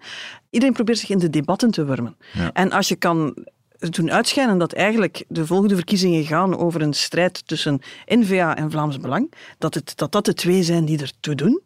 Iedereen 0.50 0.74
probeert 0.74 0.98
zich 0.98 1.10
in 1.10 1.18
de 1.18 1.30
debatten 1.30 1.72
te 1.72 1.86
wurmen. 1.86 2.16
Ja. 2.34 2.54
En 2.54 2.72
als 2.72 2.88
je 2.88 2.96
kan 2.96 3.36
doen 3.80 4.12
uitschijnen 4.12 4.58
dat 4.58 4.74
eigenlijk 4.74 5.24
de 5.28 5.46
volgende 5.46 5.76
verkiezingen 5.76 6.26
gaan 6.26 6.58
over 6.58 6.82
een 6.82 6.94
strijd 6.94 7.48
tussen 7.48 7.82
N-VA 8.06 8.56
en 8.56 8.72
Vlaams 8.72 9.00
Belang, 9.00 9.34
dat, 9.58 9.74
het, 9.74 9.94
dat 9.96 10.12
dat 10.12 10.26
de 10.26 10.34
twee 10.34 10.64
zijn 10.64 10.86
die 10.86 11.02
ertoe 11.02 11.36
doen. 11.36 11.62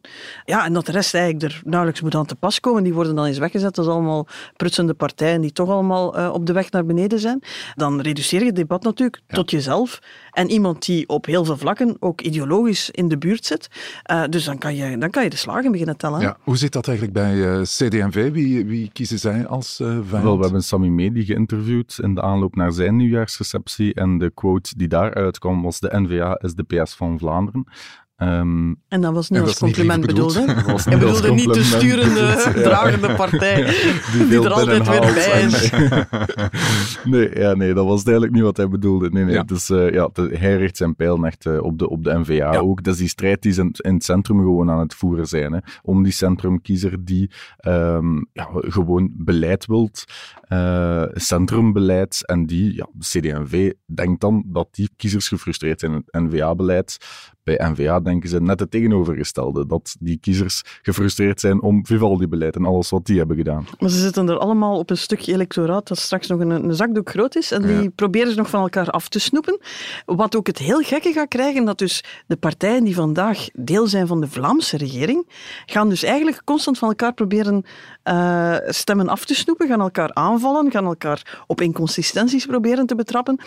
Ja, 0.46 0.66
en 0.66 0.74
dat 0.74 0.86
de 0.86 0.92
rest 0.92 1.14
eigenlijk 1.14 1.54
er 1.54 1.62
nauwelijks 1.64 2.02
moet 2.02 2.16
aan 2.16 2.26
te 2.26 2.36
pas 2.36 2.60
komen. 2.60 2.84
Die 2.84 2.94
worden 2.94 3.16
dan 3.16 3.26
eens 3.26 3.38
weggezet 3.38 3.78
als 3.78 3.88
allemaal 3.88 4.28
prutsende 4.58 4.94
partijen 4.94 5.42
die 5.42 5.52
toch 5.52 5.70
allemaal 5.70 6.18
eh, 6.18 6.34
op 6.34 6.46
de 6.46 6.54
weg 6.54 6.72
naar 6.72 6.86
beneden 6.86 7.20
zijn. 7.20 7.42
Dan 7.76 8.02
reduceer 8.02 8.40
je 8.40 8.46
het 8.46 8.56
debat 8.56 8.84
natuurlijk 8.84 9.22
tot 9.28 9.52
jezelf 9.52 10.00
en 10.32 10.50
iemand 10.50 10.86
die 10.86 11.08
op 11.08 11.26
heel 11.26 11.46
veel 11.46 11.58
vlakken 11.58 11.98
ook 12.00 12.22
ideologisch 12.22 12.90
in 12.90 13.08
de 13.08 13.18
buurt 13.18 13.46
zit. 13.46 13.68
Eh, 14.04 14.24
dus 14.30 14.44
dan 14.44 14.58
kan, 14.58 14.76
je, 14.76 14.98
dan 14.98 15.10
kan 15.10 15.24
je 15.24 15.30
de 15.30 15.36
slagen 15.36 15.72
beginnen 15.72 15.98
tellen. 15.98 16.20
Ja, 16.20 16.38
hoe 16.42 16.58
zit 16.58 16.74
dat 16.74 16.88
eigenlijk 16.88 17.18
bij 17.18 17.54
eh 17.54 17.62
CD&V? 17.62 18.32
Wie, 18.32 18.66
wie 18.66 18.90
kiezen 18.94 19.20
zij 19.20 19.48
als 19.48 19.80
eh 19.80 19.88
vijand? 19.88 20.24
Wel, 20.24 20.38
we 20.38 20.44
hebben 20.44 20.64
Sami 20.64 20.90
Medi 20.90 21.26
geïnterviewd 21.26 21.99
in 22.00 22.16
de 22.16 22.22
aanloop 22.22 22.56
naar 22.56 22.72
zijn 22.72 22.96
nieuwjaarsreceptie 22.96 23.94
en 23.94 24.18
de 24.18 24.32
quote 24.34 24.78
die 24.78 24.88
daaruit 24.88 25.40
kwam 25.40 25.62
was 25.62 25.80
de 25.80 26.00
NVA 26.00 26.40
is 26.42 26.54
de 26.54 26.64
PS 26.64 26.96
van 26.96 27.20
Vlaanderen. 27.20 27.66
Ehm, 28.20 28.74
En 28.88 29.02
dat 29.02 29.14
was 29.14 29.30
niet 29.30 29.42
als 29.42 29.58
compliment 29.58 30.06
bedoeld. 30.06 30.34
Hij 30.86 30.98
bedoelde 30.98 31.32
niet 31.32 31.54
de 31.54 31.64
sturende, 31.64 32.52
dragende 32.64 33.16
partij, 33.16 33.56
die, 34.14 34.26
veel 34.26 34.46
er 34.46 34.52
altijd 34.52 34.88
weer 34.90 35.14
bij 35.14 35.42
is. 35.44 35.72
nee, 37.12 37.40
ja, 37.40 37.54
nee, 37.54 37.74
dat 37.74 37.86
was 37.86 38.04
duidelijk 38.04 38.34
niet 38.34 38.44
wat 38.44 38.58
hij 38.58 38.68
bedoelde. 38.70 39.10
Nee, 39.10 39.24
nee. 39.24 39.34
Ja. 39.34 39.44
Dus, 39.44 39.70
eh, 39.70 39.92
ja, 39.92 40.10
de- 40.14 40.36
hij 40.38 40.56
richt 40.58 40.78
zijn 40.78 40.96
pijl 40.96 41.26
echt 41.26 41.46
eh, 41.46 41.64
op, 41.64 41.80
de, 41.80 41.90
op 41.90 42.04
de 42.04 42.18
NVA 42.20 42.34
Ja. 42.34 42.58
ook. 42.58 42.84
Dat 42.84 42.94
is 42.94 43.00
die 43.00 43.08
strijd 43.10 43.42
die 43.42 43.52
ze 43.52 43.62
in, 43.62 43.72
in 43.78 43.94
het 43.94 44.04
centrum 44.04 44.38
gewoon 44.38 44.70
aan 44.72 44.80
het 44.80 44.94
voeren 44.96 45.28
zijn. 45.28 45.52
Hè. 45.54 45.60
Om 45.82 46.04
die 46.04 46.12
centrumkiezer 46.14 47.06
die 47.06 47.32
ehm, 47.58 48.16
ja, 48.34 48.50
gewoon 48.52 49.10
beleid 49.14 49.66
wilt, 49.66 50.04
eh, 50.42 51.04
centrumbeleid, 51.14 52.26
en 52.26 52.46
die, 52.46 52.76
ja, 52.76 52.88
de 52.94 53.06
CD&V 53.20 53.72
denkt 53.86 54.22
dan 54.22 54.44
dat 54.46 54.68
die 54.72 54.90
kiezers 54.96 55.28
gefrustreerd 55.28 55.80
zijn 55.80 55.92
in 55.92 56.04
het 56.12 56.24
NVA-beleid. 56.24 56.98
Bij 57.50 57.70
NVA 57.72 58.00
denken 58.00 58.30
ze 58.30 58.42
net 58.42 58.60
het 58.60 58.72
tegenovergestelde, 58.72 59.66
dat 59.66 59.96
die 60.00 60.18
kiezers 60.18 60.64
gefrustreerd 60.82 61.40
zijn 61.40 61.62
om 61.62 61.86
Vivaldi-beleid 61.86 62.56
en 62.56 62.66
alles 62.66 62.90
wat 62.90 63.06
die 63.06 63.18
hebben 63.18 63.38
gedaan. 63.38 63.66
Maar 63.80 63.90
ze 63.90 64.00
zitten 64.00 64.30
er 64.30 64.38
allemaal 64.38 64.78
op 64.78 64.90
een 64.90 64.98
stukje 64.98 65.34
electoraat 65.34 65.88
dat 65.88 65.98
straks 65.98 66.28
nog 66.28 66.40
een, 66.40 66.50
een 66.50 66.76
zakdoek 66.76 67.10
groot 67.10 67.36
is. 67.36 67.52
En 67.52 67.62
die 67.62 67.90
proberen 67.90 68.32
ze 68.32 68.38
nog 68.38 68.50
van 68.50 68.62
elkaar 68.62 68.90
af 68.90 69.10
te 69.10 69.20
snoepen. 69.20 69.60
Wat 70.06 70.36
ook 70.36 70.48
het 70.48 70.58
heel 70.58 70.80
gekke 70.80 71.12
gaat 71.12 71.28
krijgen, 71.28 71.66
dat 71.66 71.78
dus 71.78 72.04
de 72.28 72.38
partijen 72.38 72.84
die 72.84 72.96
vandaag 72.96 73.48
deel 73.54 73.88
zijn 73.88 74.08
van 74.08 74.22
de 74.22 74.28
Vlaamse 74.28 74.78
regering, 74.78 75.28
gaan 75.66 75.90
dus 75.90 76.04
eigenlijk 76.04 76.42
constant 76.44 76.78
van 76.78 76.90
elkaar 76.90 77.14
proberen 77.14 77.64
eh, 78.04 78.56
stemmen 78.68 79.10
af 79.10 79.26
te 79.26 79.36
snoepen, 79.36 79.68
gaan 79.68 79.82
elkaar 79.82 80.14
aanvallen, 80.14 80.72
gaan 80.72 80.86
elkaar 80.86 81.44
op 81.48 81.62
inconsistenties 81.62 82.46
proberen 82.46 82.86
te 82.86 82.96
betrappen. 82.96 83.40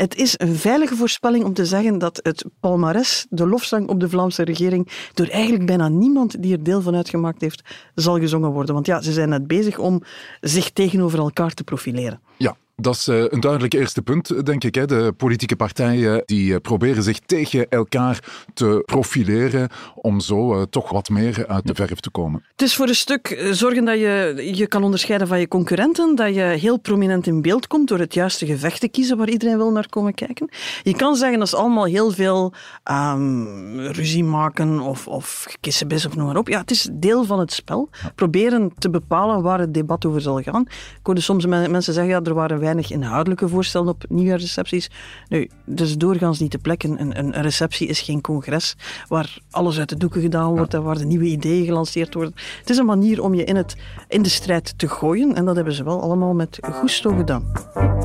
Het 0.00 0.16
is 0.16 0.34
een 0.38 0.54
veilige 0.54 0.96
voorspelling 0.96 1.44
om 1.44 1.54
te 1.54 1.66
zeggen 1.66 1.98
dat 1.98 2.20
het 2.22 2.44
palmares, 2.60 3.26
de 3.30 3.46
lofzang 3.46 3.88
op 3.88 4.00
de 4.00 4.08
Vlaamse 4.08 4.42
regering, 4.42 5.08
door 5.14 5.26
eigenlijk 5.26 5.66
bijna 5.66 5.88
niemand 5.88 6.42
die 6.42 6.52
er 6.52 6.62
deel 6.62 6.82
van 6.82 6.94
uitgemaakt 6.94 7.40
heeft, 7.40 7.62
zal 7.94 8.18
gezongen 8.18 8.50
worden. 8.50 8.74
Want 8.74 8.86
ja, 8.86 9.00
ze 9.00 9.12
zijn 9.12 9.28
net 9.28 9.46
bezig 9.46 9.78
om 9.78 10.02
zich 10.40 10.70
tegenover 10.70 11.18
elkaar 11.18 11.54
te 11.54 11.64
profileren. 11.64 12.20
Ja, 12.36 12.56
Dat 12.80 12.94
is 12.94 13.08
eh, 13.08 13.24
een 13.28 13.40
duidelijk 13.40 13.74
eerste 13.74 14.02
punt, 14.02 14.46
denk 14.46 14.64
ik. 14.64 14.74
Hè. 14.74 14.86
De 14.86 15.12
politieke 15.16 15.56
partijen 15.56 16.22
die 16.26 16.54
eh, 16.54 16.60
proberen 16.60 17.02
zich 17.02 17.18
tegen 17.18 17.68
elkaar 17.68 18.18
te 18.54 18.82
profileren 18.86 19.68
om 19.94 20.20
zo 20.20 20.54
eh, 20.54 20.62
toch 20.70 20.90
wat 20.90 21.08
meer 21.08 21.46
uit 21.46 21.66
de 21.66 21.74
verf 21.74 22.00
te 22.00 22.10
komen. 22.10 22.44
Het 22.50 22.62
is 22.62 22.76
voor 22.76 22.88
een 22.88 22.94
stuk 22.94 23.30
eh, 23.30 23.50
zorgen 23.52 23.84
dat 23.84 23.98
je 23.98 24.50
je 24.54 24.66
kan 24.66 24.82
onderscheiden 24.82 25.28
van 25.28 25.40
je 25.40 25.48
concurrenten, 25.48 26.14
dat 26.16 26.34
je 26.34 26.40
heel 26.40 26.78
prominent 26.78 27.26
in 27.26 27.42
beeld 27.42 27.66
komt 27.66 27.88
door 27.88 27.98
het 27.98 28.14
juiste 28.14 28.46
gevecht 28.46 28.80
te 28.80 28.88
kiezen 28.88 29.16
waar 29.16 29.28
iedereen 29.28 29.56
wil 29.56 29.70
naar 29.72 29.88
komen 29.88 30.14
kijken. 30.14 30.48
Je 30.82 30.96
kan 30.96 31.16
zeggen 31.16 31.38
dat 31.38 31.48
ze 31.48 31.56
allemaal 31.56 31.84
heel 31.84 32.10
veel 32.10 32.52
ehm, 32.84 33.78
ruzie 33.78 34.24
maken 34.24 34.80
of, 34.80 35.06
of 35.08 35.46
kissenbis 35.60 36.06
of 36.06 36.16
noem 36.16 36.26
maar 36.26 36.36
op. 36.36 36.48
Ja, 36.48 36.60
het 36.60 36.70
is 36.70 36.88
deel 36.92 37.24
van 37.24 37.38
het 37.38 37.52
spel. 37.52 37.88
Proberen 38.14 38.72
te 38.78 38.90
bepalen 38.90 39.42
waar 39.42 39.58
het 39.58 39.74
debat 39.74 40.04
over 40.06 40.20
zal 40.20 40.42
gaan. 40.42 40.62
Ik 40.68 41.00
hoorde 41.02 41.20
soms 41.20 41.46
men- 41.46 41.70
mensen 41.70 41.94
zeggen, 41.94 42.12
ja, 42.12 42.20
er 42.22 42.34
waren 42.34 42.58
weinig 42.70 42.90
inhoudelijke 42.90 43.48
voorstellen 43.48 43.88
op 43.88 44.04
nieuwjaarsrecepties. 44.08 44.90
Nu, 45.28 45.48
dat 45.64 45.86
is 45.86 45.96
doorgaans 45.96 46.38
niet 46.38 46.52
de 46.52 46.58
plek. 46.58 46.82
Een, 46.82 47.00
een, 47.00 47.18
een 47.18 47.42
receptie 47.42 47.88
is 47.88 48.00
geen 48.00 48.20
congres 48.20 48.76
waar 49.08 49.38
alles 49.50 49.78
uit 49.78 49.88
de 49.88 49.96
doeken 49.96 50.20
gedaan 50.20 50.56
wordt 50.56 50.74
en 50.74 50.82
waar 50.82 50.98
de 50.98 51.04
nieuwe 51.04 51.24
ideeën 51.24 51.64
gelanceerd 51.64 52.14
worden. 52.14 52.34
Het 52.58 52.70
is 52.70 52.76
een 52.76 52.86
manier 52.86 53.22
om 53.22 53.34
je 53.34 53.44
in, 53.44 53.56
het, 53.56 53.76
in 54.08 54.22
de 54.22 54.28
strijd 54.28 54.78
te 54.78 54.88
gooien 54.88 55.34
en 55.34 55.44
dat 55.44 55.56
hebben 55.56 55.74
ze 55.74 55.84
wel 55.84 56.02
allemaal 56.02 56.34
met 56.34 56.58
gusto 56.60 57.14
gedaan. 57.14 57.52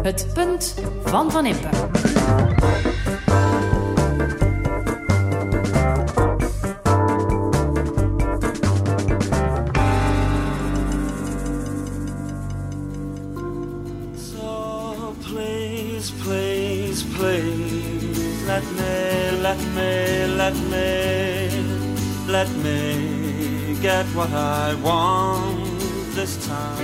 Het 0.02 0.28
punt 0.34 0.76
van 1.04 1.32
Van 1.32 1.46
Impe. 1.46 1.70
What 24.16 24.32
I 24.32 24.74
want 24.76 25.80
this 26.16 26.48
time. 26.48 26.75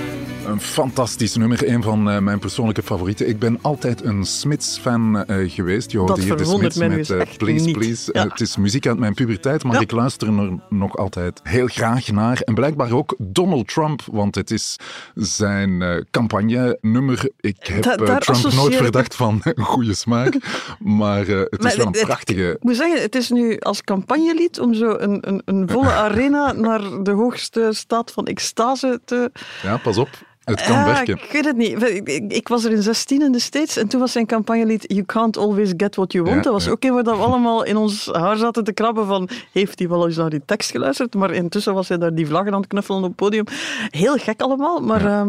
Een 0.52 0.60
fantastisch 0.60 1.36
nummer, 1.36 1.68
een 1.68 1.82
van 1.82 2.10
eh, 2.10 2.18
mijn 2.18 2.38
persoonlijke 2.38 2.82
favorieten. 2.82 3.28
Ik 3.28 3.38
ben 3.38 3.58
altijd 3.62 4.04
een 4.04 4.24
Smits-fan 4.24 5.24
eh, 5.24 5.50
geweest. 5.50 5.90
Je 5.90 5.98
hoorde 5.98 6.14
Dat 6.14 6.22
hier 6.24 6.36
de 6.36 6.44
Smits 6.44 6.76
met 6.76 7.10
eh, 7.10 7.36
Please, 7.36 7.64
niet. 7.64 7.78
Please. 7.78 8.10
Ja. 8.12 8.28
Het 8.28 8.40
is 8.40 8.56
muziek 8.56 8.86
uit 8.86 8.98
mijn 8.98 9.14
puberteit, 9.14 9.64
maar 9.64 9.74
Ja. 9.74 9.80
ik 9.80 9.90
luister 9.90 10.28
er 10.28 10.58
nog 10.68 10.96
altijd 10.96 11.40
heel 11.42 11.66
graag 11.66 12.10
naar. 12.10 12.40
En 12.40 12.54
blijkbaar 12.54 12.92
ook 12.92 13.14
Donald 13.18 13.68
Trump, 13.68 14.02
want 14.12 14.34
het 14.34 14.50
is 14.50 14.76
zijn 15.14 16.04
campagne-nummer. 16.10 17.30
Ik 17.40 17.56
heb 17.66 17.82
Da- 17.82 17.94
Trump 17.94 18.08
nooit 18.08 18.28
associeer 18.28 18.72
verdacht 18.82 19.14
van 19.14 19.42
goede 19.56 19.94
smaak, 19.94 20.36
maar 20.78 21.26
het 21.26 21.64
is 21.64 21.76
wel 21.76 21.86
een 21.86 21.92
het- 21.92 22.04
prachtige... 22.04 22.50
Ik 22.50 22.62
moet 22.62 22.76
zeggen, 22.76 23.02
het 23.02 23.14
is 23.14 23.30
nu 23.30 23.58
als 23.58 23.82
campagnelied 23.82 24.60
om 24.60 24.74
zo 24.74 24.96
een, 24.98 25.28
een, 25.28 25.42
een 25.44 25.68
volle 25.68 25.92
arena 25.92 26.52
naar 26.52 26.80
de 27.02 27.10
hoogste 27.12 27.68
staat 27.70 28.10
van 28.12 28.26
extase 28.26 29.00
te... 29.04 29.30
Ja, 29.62 29.76
pas 29.76 29.96
op. 29.98 30.08
Het 30.44 30.62
kan 30.62 30.76
Ja, 30.76 30.84
werken. 30.84 31.14
Ik 31.14 31.28
weet 31.32 31.44
het 31.44 31.56
niet. 31.56 31.82
Ik, 31.82 32.32
ik- 32.32 32.48
was 32.48 32.64
er 32.64 32.72
in 32.72 32.82
16 32.82 33.22
in 33.22 33.32
de 33.32 33.38
States 33.38 33.76
en 33.76 33.88
toen 33.88 34.00
was 34.00 34.12
zijn 34.12 34.26
campagnelied 34.26 34.84
You 34.86 35.04
can't 35.04 35.36
always 35.36 35.72
get 35.76 35.96
what 35.96 36.12
you 36.12 36.24
want. 36.24 36.36
Ja, 36.36 36.42
dat 36.42 36.52
was 36.52 36.64
ja. 36.64 36.70
ook 36.70 36.84
een 36.84 36.94
waar 36.94 37.04
we 37.04 37.10
allemaal 37.10 37.64
in 37.64 37.76
ons 37.76 38.08
haar 38.12 38.36
zaten 38.36 38.64
te 38.64 38.72
krabben 38.72 39.06
van 39.06 39.28
heeft 39.52 39.78
hij 39.78 39.88
wel 39.88 40.06
eens 40.06 40.16
naar 40.16 40.30
die 40.30 40.42
tekst 40.46 40.70
geluisterd? 40.70 41.14
Maar 41.14 41.30
intussen 41.30 41.74
was 41.74 41.88
hij 41.88 41.98
daar 41.98 42.14
die 42.14 42.26
vlaggen 42.26 42.52
aan 42.52 42.60
het 42.60 42.68
knuffelen 42.68 42.98
op 43.00 43.06
het 43.06 43.16
podium. 43.16 43.44
Heel 43.90 44.16
gek 44.16 44.40
allemaal, 44.40 44.80
maar 44.80 45.02
ja, 45.02 45.26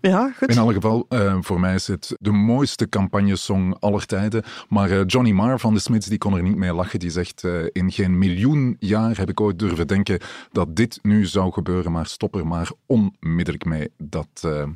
ja 0.00 0.32
goed. 0.38 0.48
In 0.48 0.58
alle 0.58 0.72
geval, 0.72 1.06
eh, 1.08 1.36
voor 1.40 1.60
mij 1.60 1.74
is 1.74 1.86
het 1.86 2.16
de 2.20 2.30
mooiste 2.32 2.88
campagnesong 2.88 3.76
aller 3.80 4.06
tijden. 4.06 4.42
Maar 4.68 4.90
eh, 4.90 5.00
Johnny 5.06 5.32
Marr 5.32 5.58
van 5.58 5.74
de 5.74 5.80
Smiths 5.80 6.06
die 6.06 6.18
kon 6.18 6.36
er 6.36 6.42
niet 6.42 6.56
mee 6.56 6.72
lachen. 6.72 6.98
Die 6.98 7.10
zegt, 7.10 7.44
eh, 7.44 7.52
in 7.72 7.92
geen 7.92 8.18
miljoen 8.18 8.76
jaar 8.78 9.16
heb 9.16 9.28
ik 9.28 9.40
ooit 9.40 9.58
durven 9.58 9.86
denken 9.86 10.20
dat 10.52 10.76
dit 10.76 10.98
nu 11.02 11.26
zou 11.26 11.52
gebeuren. 11.52 11.92
Maar 11.92 12.06
stop 12.06 12.34
er 12.34 12.46
maar 12.46 12.70
onmiddellijk 12.86 13.64
mee. 13.64 13.90
Dat 13.98 14.26
eh, 14.44 14.66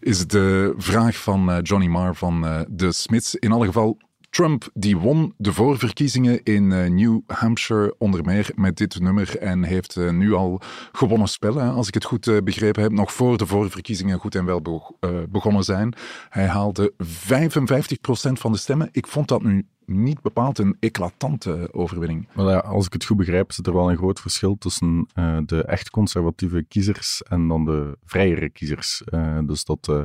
is 0.00 0.26
de 0.26 0.74
vraag 0.76 1.16
van 1.16 1.50
eh, 1.50 1.58
Johnny 1.62 1.86
Marr 1.86 2.14
van 2.14 2.46
eh, 2.46 2.60
de 2.68 2.92
Smiths. 2.92 3.34
In 3.34 3.52
alle 3.52 3.66
geval... 3.66 3.98
Trump 4.30 4.70
die 4.74 4.98
won 4.98 5.34
de 5.36 5.52
voorverkiezingen 5.52 6.42
in 6.42 6.72
eh, 6.72 6.90
New 6.90 7.20
Hampshire 7.26 7.94
onder 7.98 8.24
meer 8.24 8.50
met 8.54 8.76
dit 8.76 9.00
nummer 9.00 9.38
en 9.38 9.62
heeft 9.62 9.96
eh, 9.96 10.10
nu 10.10 10.32
al 10.34 10.60
gewonnen 10.92 11.28
spellen, 11.28 11.72
als 11.72 11.88
ik 11.88 11.94
het 11.94 12.04
goed 12.04 12.26
eh, 12.26 12.36
begrepen 12.44 12.82
heb, 12.82 12.92
nog 12.92 13.12
voor 13.12 13.36
de 13.38 13.46
voorverkiezingen 13.46 14.18
goed 14.18 14.34
en 14.34 14.44
wel 14.44 14.62
beg- 14.62 14.90
eh, 15.00 15.10
begonnen 15.28 15.62
zijn. 15.62 15.94
Hij 16.28 16.46
haalde 16.46 16.92
55% 16.98 18.32
van 18.32 18.52
de 18.52 18.58
stemmen. 18.58 18.88
Ik 18.92 19.06
vond 19.06 19.28
dat 19.28 19.42
nu 19.42 19.66
niet 19.86 20.20
bepaald 20.22 20.58
een 20.58 20.76
eclatante 20.80 21.68
overwinning. 21.72 22.28
Maar 22.34 22.46
ja, 22.46 22.58
als 22.58 22.86
ik 22.86 22.92
het 22.92 23.04
goed 23.04 23.16
begrijp, 23.16 23.52
zit 23.52 23.66
er 23.66 23.74
wel 23.74 23.90
een 23.90 23.96
groot 23.96 24.20
verschil 24.20 24.56
tussen 24.58 25.06
eh, 25.14 25.38
de 25.46 25.62
echt 25.64 25.90
conservatieve 25.90 26.64
kiezers 26.68 27.22
en 27.22 27.48
dan 27.48 27.64
de 27.64 27.98
vrijere 28.04 28.50
kiezers. 28.50 29.02
Eh, 29.04 29.38
dus 29.46 29.64
dat, 29.64 29.88
eh, 29.88 30.02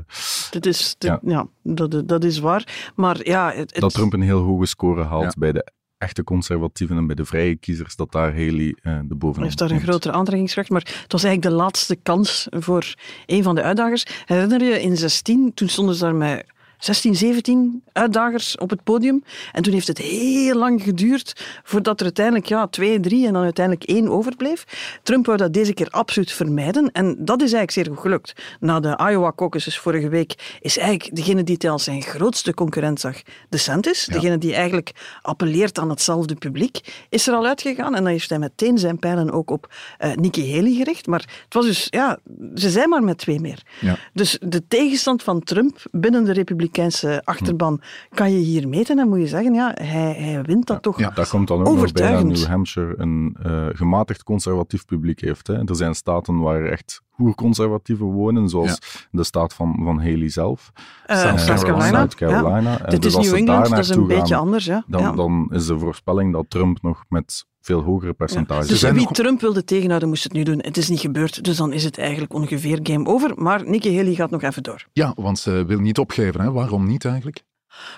Dat 0.52 0.66
is, 0.66 0.96
Ja. 1.00 1.20
ja. 1.26 1.48
dat, 1.64 2.08
dat 2.08 2.24
is 2.24 2.40
waar. 2.40 2.92
Maar 2.96 3.26
ja, 3.28 3.48
het, 3.52 3.72
het- 3.72 3.82
dat 3.82 3.94
Trump 3.94 4.14
een 4.14 4.22
heel 4.22 4.42
hoge 4.42 4.66
score 4.66 5.04
haalt 5.04 5.24
Ja. 5.24 5.34
bij 5.38 5.52
de 5.52 5.72
echte 5.98 6.24
conservatieven 6.24 6.98
en 6.98 7.06
bij 7.08 7.16
de 7.16 7.26
vrije 7.26 7.56
kiezers, 7.56 7.96
dat 7.96 8.12
daar 8.12 8.32
Haley 8.32 8.76
eh, 8.82 9.00
de 9.04 9.16
bovenop 9.16 9.44
heeft 9.46 9.58
daar 9.58 9.72
een 9.72 9.82
grotere 9.82 10.14
aantrekkingskracht. 10.14 10.70
Maar 10.70 10.82
het 11.04 11.12
was 11.12 11.24
eigenlijk 11.24 11.56
de 11.56 11.62
laatste 11.64 11.96
kans 11.96 12.48
voor 12.50 12.96
een 13.26 13.44
van 13.44 13.56
de 13.56 13.62
uitdagers. 13.64 14.06
Herinner 14.26 14.64
je, 14.64 14.82
in 14.82 14.98
16, 14.98 15.52
toen 15.54 15.68
stonden 15.70 15.96
ze 15.96 16.04
daar 16.04 16.16
met 16.16 16.46
16, 16.82 17.16
17 17.16 17.84
uitdagers 17.94 18.58
op 18.58 18.70
het 18.70 18.84
podium. 18.84 19.24
En 19.52 19.64
toen 19.64 19.74
heeft 19.74 19.88
het 19.88 19.98
heel 19.98 20.56
lang 20.56 20.84
geduurd 20.84 21.46
voordat 21.64 22.00
er 22.00 22.06
uiteindelijk 22.06 22.46
ja, 22.46 22.68
twee, 22.68 23.00
drie 23.00 23.28
en 23.28 23.34
dan 23.34 23.44
uiteindelijk 23.44 23.90
één 23.90 24.08
overbleef. 24.08 24.64
Trump 25.04 25.26
wou 25.26 25.38
dat 25.38 25.54
deze 25.54 25.74
keer 25.74 25.90
absoluut 25.90 26.32
vermijden. 26.32 26.92
En 26.92 27.16
dat 27.20 27.42
is 27.42 27.54
eigenlijk 27.54 27.72
zeer 27.72 27.86
goed 27.86 28.00
gelukt. 28.00 28.34
Na 28.60 28.80
de 28.80 29.00
Iowa 29.12 29.34
caucuses 29.36 29.78
vorige 29.78 30.10
week 30.10 30.58
is 30.60 30.78
eigenlijk 30.78 31.16
degene 31.16 31.44
die 31.44 31.56
hij 31.60 31.70
als 31.70 31.84
zijn 31.84 32.02
grootste 32.02 32.54
concurrent 32.54 33.00
zag, 33.00 33.22
DeSantis. 33.50 34.06
Degene 34.06 34.38
die 34.38 34.54
eigenlijk 34.54 34.92
appelleert 35.22 35.80
aan 35.80 35.90
hetzelfde 35.90 36.36
publiek, 36.36 37.06
is 37.10 37.28
er 37.28 37.34
al 37.34 37.46
uitgegaan. 37.46 37.96
En 37.96 38.04
dan 38.04 38.12
heeft 38.12 38.30
hij 38.30 38.40
meteen 38.40 38.78
zijn 38.78 39.00
pijlen 39.00 39.32
ook 39.32 39.50
op 39.50 39.74
eh 39.98 40.14
Nikki 40.14 40.56
Haley 40.56 40.74
gericht. 40.74 41.08
Maar 41.08 41.20
het 41.20 41.54
was 41.54 41.66
dus, 41.66 41.88
ja, 41.90 42.20
ze 42.56 42.70
zijn 42.70 42.90
maar 42.90 43.04
met 43.04 43.18
twee 43.18 43.40
meer. 43.40 43.62
Ja. 43.80 43.98
Dus 44.14 44.38
de 44.42 44.68
tegenstand 44.68 45.24
van 45.24 45.44
Trump 45.44 45.84
binnen 45.92 46.24
de 46.24 46.32
Republikeinse 46.72 47.22
achterban 47.24 47.82
kan 48.10 48.32
je 48.32 48.38
hier 48.38 48.68
meten. 48.68 49.00
En 49.00 49.10
moet 49.10 49.20
je 49.20 49.28
zeggen, 49.28 49.54
ja, 49.54 49.72
hij, 49.74 50.14
hij 50.14 50.42
wint 50.42 50.68
dat 50.68 50.82
toch 50.82 51.00
Ja, 51.00 51.10
Daar 51.10 51.30
komt 51.30 51.48
dan 51.48 51.60
ook 51.60 51.66
nog 51.66 51.76
bij 51.76 51.84
dat 51.84 52.02
overtuigend. 52.02 52.40
New 52.40 52.48
Hampshire 52.48 52.94
een 52.98 53.36
eh, 53.44 53.68
gematigd 53.74 54.24
conservatief 54.24 54.86
publiek 54.86 55.22
heeft. 55.22 55.48
Hè. 55.48 55.68
Er 55.68 55.76
zijn 55.76 55.96
staten 55.96 56.40
waar 56.40 56.66
echt 56.66 57.02
oerconservatieven 57.18 58.06
wonen, 58.06 58.50
zoals 58.50 59.08
de 59.12 59.24
staat 59.24 59.54
van, 59.54 59.80
van 59.84 59.98
Haley 59.98 60.30
zelf. 60.30 60.72
Eh, 61.06 61.38
South 61.38 61.64
Carolina. 61.64 61.98
South 61.98 62.16
Carolina. 62.16 62.72
Ja. 62.72 62.80
En 62.80 62.90
Dit 62.90 63.02
dus 63.02 63.12
is 63.12 63.18
als 63.18 63.26
New 63.26 63.36
ze 63.36 63.42
England, 63.42 63.70
dat 63.70 63.80
is 63.80 63.90
een 63.90 64.08
beetje 64.08 64.34
gaan, 64.34 64.44
anders. 64.44 64.66
Ja. 64.66 64.84
Dan, 64.88 65.02
ja. 65.02 65.12
dan 65.12 65.50
is 65.52 65.66
de 65.66 65.80
voorspelling 65.80 66.34
dat 66.34 66.46
Trump 66.48 66.82
nog 66.82 67.04
met 67.10 67.46
veel 67.62 67.82
hogere 67.82 68.14
percentages... 68.14 68.68
Dus 68.68 68.80
zijn 68.80 68.94
wie 68.94 69.04
nog- 69.04 69.12
Trump 69.14 69.42
wilde 69.42 69.64
tegenhouden, 69.64 70.10
moest 70.10 70.24
het 70.24 70.34
nu 70.34 70.44
doen. 70.44 70.60
Het 70.60 70.78
is 70.78 70.90
niet 70.90 71.00
gebeurd, 71.00 71.44
dus 71.44 71.58
dan 71.58 71.74
is 71.74 71.84
het 71.84 71.98
eigenlijk 71.98 72.34
ongeveer 72.34 72.80
game 72.84 73.06
over. 73.10 73.32
Maar 73.36 73.70
Nikki 73.70 73.96
Haley 73.98 74.14
gaat 74.14 74.30
nog 74.30 74.42
even 74.42 74.64
door. 74.64 74.86
Ja, 74.94 75.14
want 75.16 75.40
ze 75.40 75.64
wil 75.68 75.80
niet 75.80 75.98
opgeven. 75.98 76.42
Hè? 76.42 76.52
Waarom 76.52 76.88
niet 76.88 77.06
eigenlijk? 77.06 77.44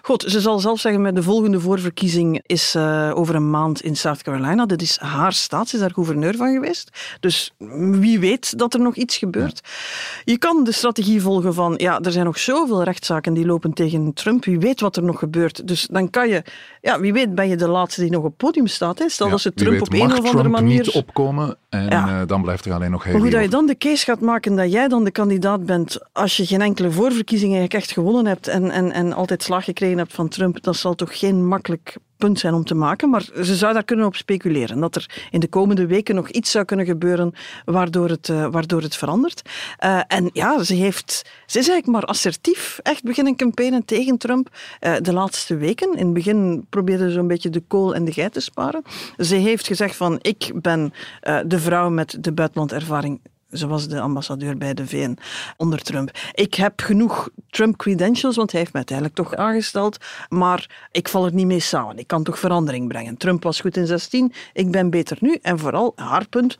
Goed, 0.02 0.24
ze 0.28 0.42
zal 0.42 0.60
zelf 0.60 0.80
zeggen, 0.80 1.02
met 1.02 1.16
de 1.16 1.24
volgende 1.24 1.60
voorverkiezing 1.60 2.42
is 2.46 2.76
eh, 2.76 3.12
over 3.14 3.36
een 3.36 3.50
maand 3.50 3.82
in 3.82 3.96
South 3.96 4.22
Carolina. 4.24 4.66
Dat 4.66 4.82
is 4.82 4.98
haar 4.98 5.34
staat, 5.34 5.68
ze 5.68 5.76
is 5.76 5.82
daar 5.82 5.92
gouverneur 5.92 6.36
van 6.36 6.54
geweest. 6.54 7.18
Dus 7.20 7.54
wie 7.92 8.20
weet 8.20 8.58
dat 8.58 8.74
er 8.74 8.80
nog 8.80 8.96
iets 8.96 9.18
gebeurt. 9.18 9.62
Je 10.24 10.38
kan 10.38 10.64
de 10.64 10.72
strategie 10.72 11.22
volgen 11.22 11.54
van, 11.54 11.74
ja, 11.78 12.00
er 12.00 12.12
zijn 12.12 12.26
nog 12.26 12.40
zoveel 12.40 12.84
rechtszaken 12.84 13.34
die 13.34 13.46
lopen 13.46 13.74
tegen 13.74 14.14
Trump. 14.14 14.46
Wie 14.46 14.60
weet 14.60 14.80
wat 14.80 14.96
er 14.96 15.04
nog 15.04 15.20
gebeurt. 15.20 15.68
Dus 15.68 15.88
dan 15.92 16.10
kan 16.10 16.30
je, 16.30 16.44
ja, 16.82 17.00
wie 17.00 17.14
weet 17.14 17.36
ben 17.36 17.50
je 17.50 17.56
de 17.56 17.68
laatste 17.68 18.02
die 18.02 18.12
nog 18.12 18.24
op 18.24 18.26
het 18.26 18.38
podium 18.38 18.68
staat. 18.68 19.00
Hè. 19.00 19.10
Stel 19.10 19.26
Ja, 19.26 19.32
dat 19.32 19.42
ze 19.42 19.54
Trump 19.54 19.82
op 19.82 19.94
een 19.94 20.02
of 20.02 20.18
andere 20.18 20.30
Trump 20.30 20.50
manier... 20.50 20.78
niet 20.78 20.90
opkomen 20.90 21.58
en 21.74 21.90
Ja. 21.90 22.22
eh, 22.22 22.28
dan 22.28 22.42
blijft 22.42 22.66
er 22.66 22.74
alleen 22.74 22.92
nog 22.92 23.04
Haley 23.04 23.20
hoe 23.20 23.30
dat 23.30 23.42
je 23.42 23.50
dan 23.50 23.66
de 23.66 23.78
case 23.78 24.06
gaat 24.06 24.20
maken 24.20 24.56
dat 24.56 24.72
jij 24.72 24.88
dan 24.88 25.04
de 25.04 25.12
kandidaat 25.12 25.66
bent 25.66 25.98
als 26.12 26.38
je 26.38 26.46
geen 26.46 26.62
enkele 26.62 26.92
voorverkiezing 26.92 27.52
eigenlijk 27.52 27.84
echt 27.84 27.92
gewonnen 27.92 28.26
hebt 28.26 28.48
en, 28.48 28.72
en, 28.72 28.92
en 28.92 29.14
altijd 29.14 29.44
slag 29.44 29.64
gekregen 29.64 29.98
hebt 29.98 30.14
van 30.14 30.28
Trump, 30.28 30.64
dat 30.64 30.76
zal 30.76 30.96
toch 30.96 31.20
geen 31.20 31.48
makkelijk 31.48 31.96
punt 32.18 32.40
zijn 32.40 32.54
om 32.54 32.64
te 32.64 32.76
maken. 32.76 33.10
Maar 33.10 33.30
ze 33.42 33.56
zou 33.56 33.74
daar 33.74 33.84
kunnen 33.84 34.06
op 34.06 34.16
speculeren. 34.16 34.80
Dat 34.80 34.96
er 34.96 35.28
in 35.32 35.40
de 35.40 35.48
komende 35.48 35.86
weken 35.86 36.16
nog 36.16 36.30
iets 36.30 36.52
zou 36.52 36.66
kunnen 36.66 36.86
gebeuren 36.86 37.34
waardoor 37.66 38.10
het, 38.10 38.30
eh, 38.30 38.48
waardoor 38.52 38.82
het 38.82 38.96
verandert. 38.96 39.42
Eh, 39.78 40.00
en 40.08 40.30
ja, 40.34 40.64
ze, 40.64 40.74
heeft, 40.74 41.12
ze 41.46 41.60
is 41.60 41.68
eigenlijk 41.70 41.88
maar 41.88 42.06
assertief 42.06 42.80
echt 42.84 43.04
beginnen 43.04 43.36
campaignen 43.36 43.86
tegen 43.86 44.18
Trump 44.18 44.50
eh, 44.80 44.94
de 45.02 45.14
laatste 45.14 45.56
weken. 45.56 45.92
In 45.94 46.06
het 46.06 46.14
begin 46.14 46.66
probeerde 46.70 47.12
ze 47.12 47.20
een 47.20 47.28
beetje 47.28 47.50
de 47.50 47.64
kool 47.68 47.96
en 47.96 48.06
de 48.06 48.12
geit 48.12 48.34
te 48.34 48.40
sparen. 48.40 48.84
Ze 49.18 49.36
heeft 49.36 49.68
gezegd 49.68 49.96
van 49.96 50.20
ik 50.22 50.52
ben 50.62 50.94
de 51.46 51.60
vrouw 51.60 51.90
met 51.90 52.18
de 52.20 52.32
buitenlandervaring 52.32 53.20
Ze 53.54 53.68
was 53.68 53.88
de 53.88 54.00
ambassadeur 54.00 54.58
bij 54.58 54.74
de 54.74 54.88
VN 54.88 55.18
onder 55.58 55.82
Trump. 55.82 56.12
Ik 56.32 56.54
heb 56.54 56.82
genoeg 56.82 57.30
Trump-credentials, 57.50 58.36
want 58.36 58.52
hij 58.52 58.60
heeft 58.60 58.74
mij 58.74 58.84
uiteindelijk 58.88 59.18
toch 59.18 59.36
aangesteld. 59.36 59.98
Maar 60.30 60.88
ik 60.92 61.08
val 61.08 61.26
er 61.26 61.34
niet 61.34 61.46
mee 61.46 61.60
samen. 61.60 61.98
Ik 61.98 62.08
kan 62.08 62.24
toch 62.24 62.40
verandering 62.40 62.88
brengen. 62.88 63.18
Trump 63.18 63.44
was 63.44 63.60
goed 63.60 63.78
in 63.78 63.88
16, 63.88 64.34
ik 64.54 64.72
ben 64.72 64.90
beter 64.90 65.18
nu. 65.20 65.38
En 65.42 65.60
vooral, 65.60 65.94
haar 65.96 66.28
punt, 66.28 66.58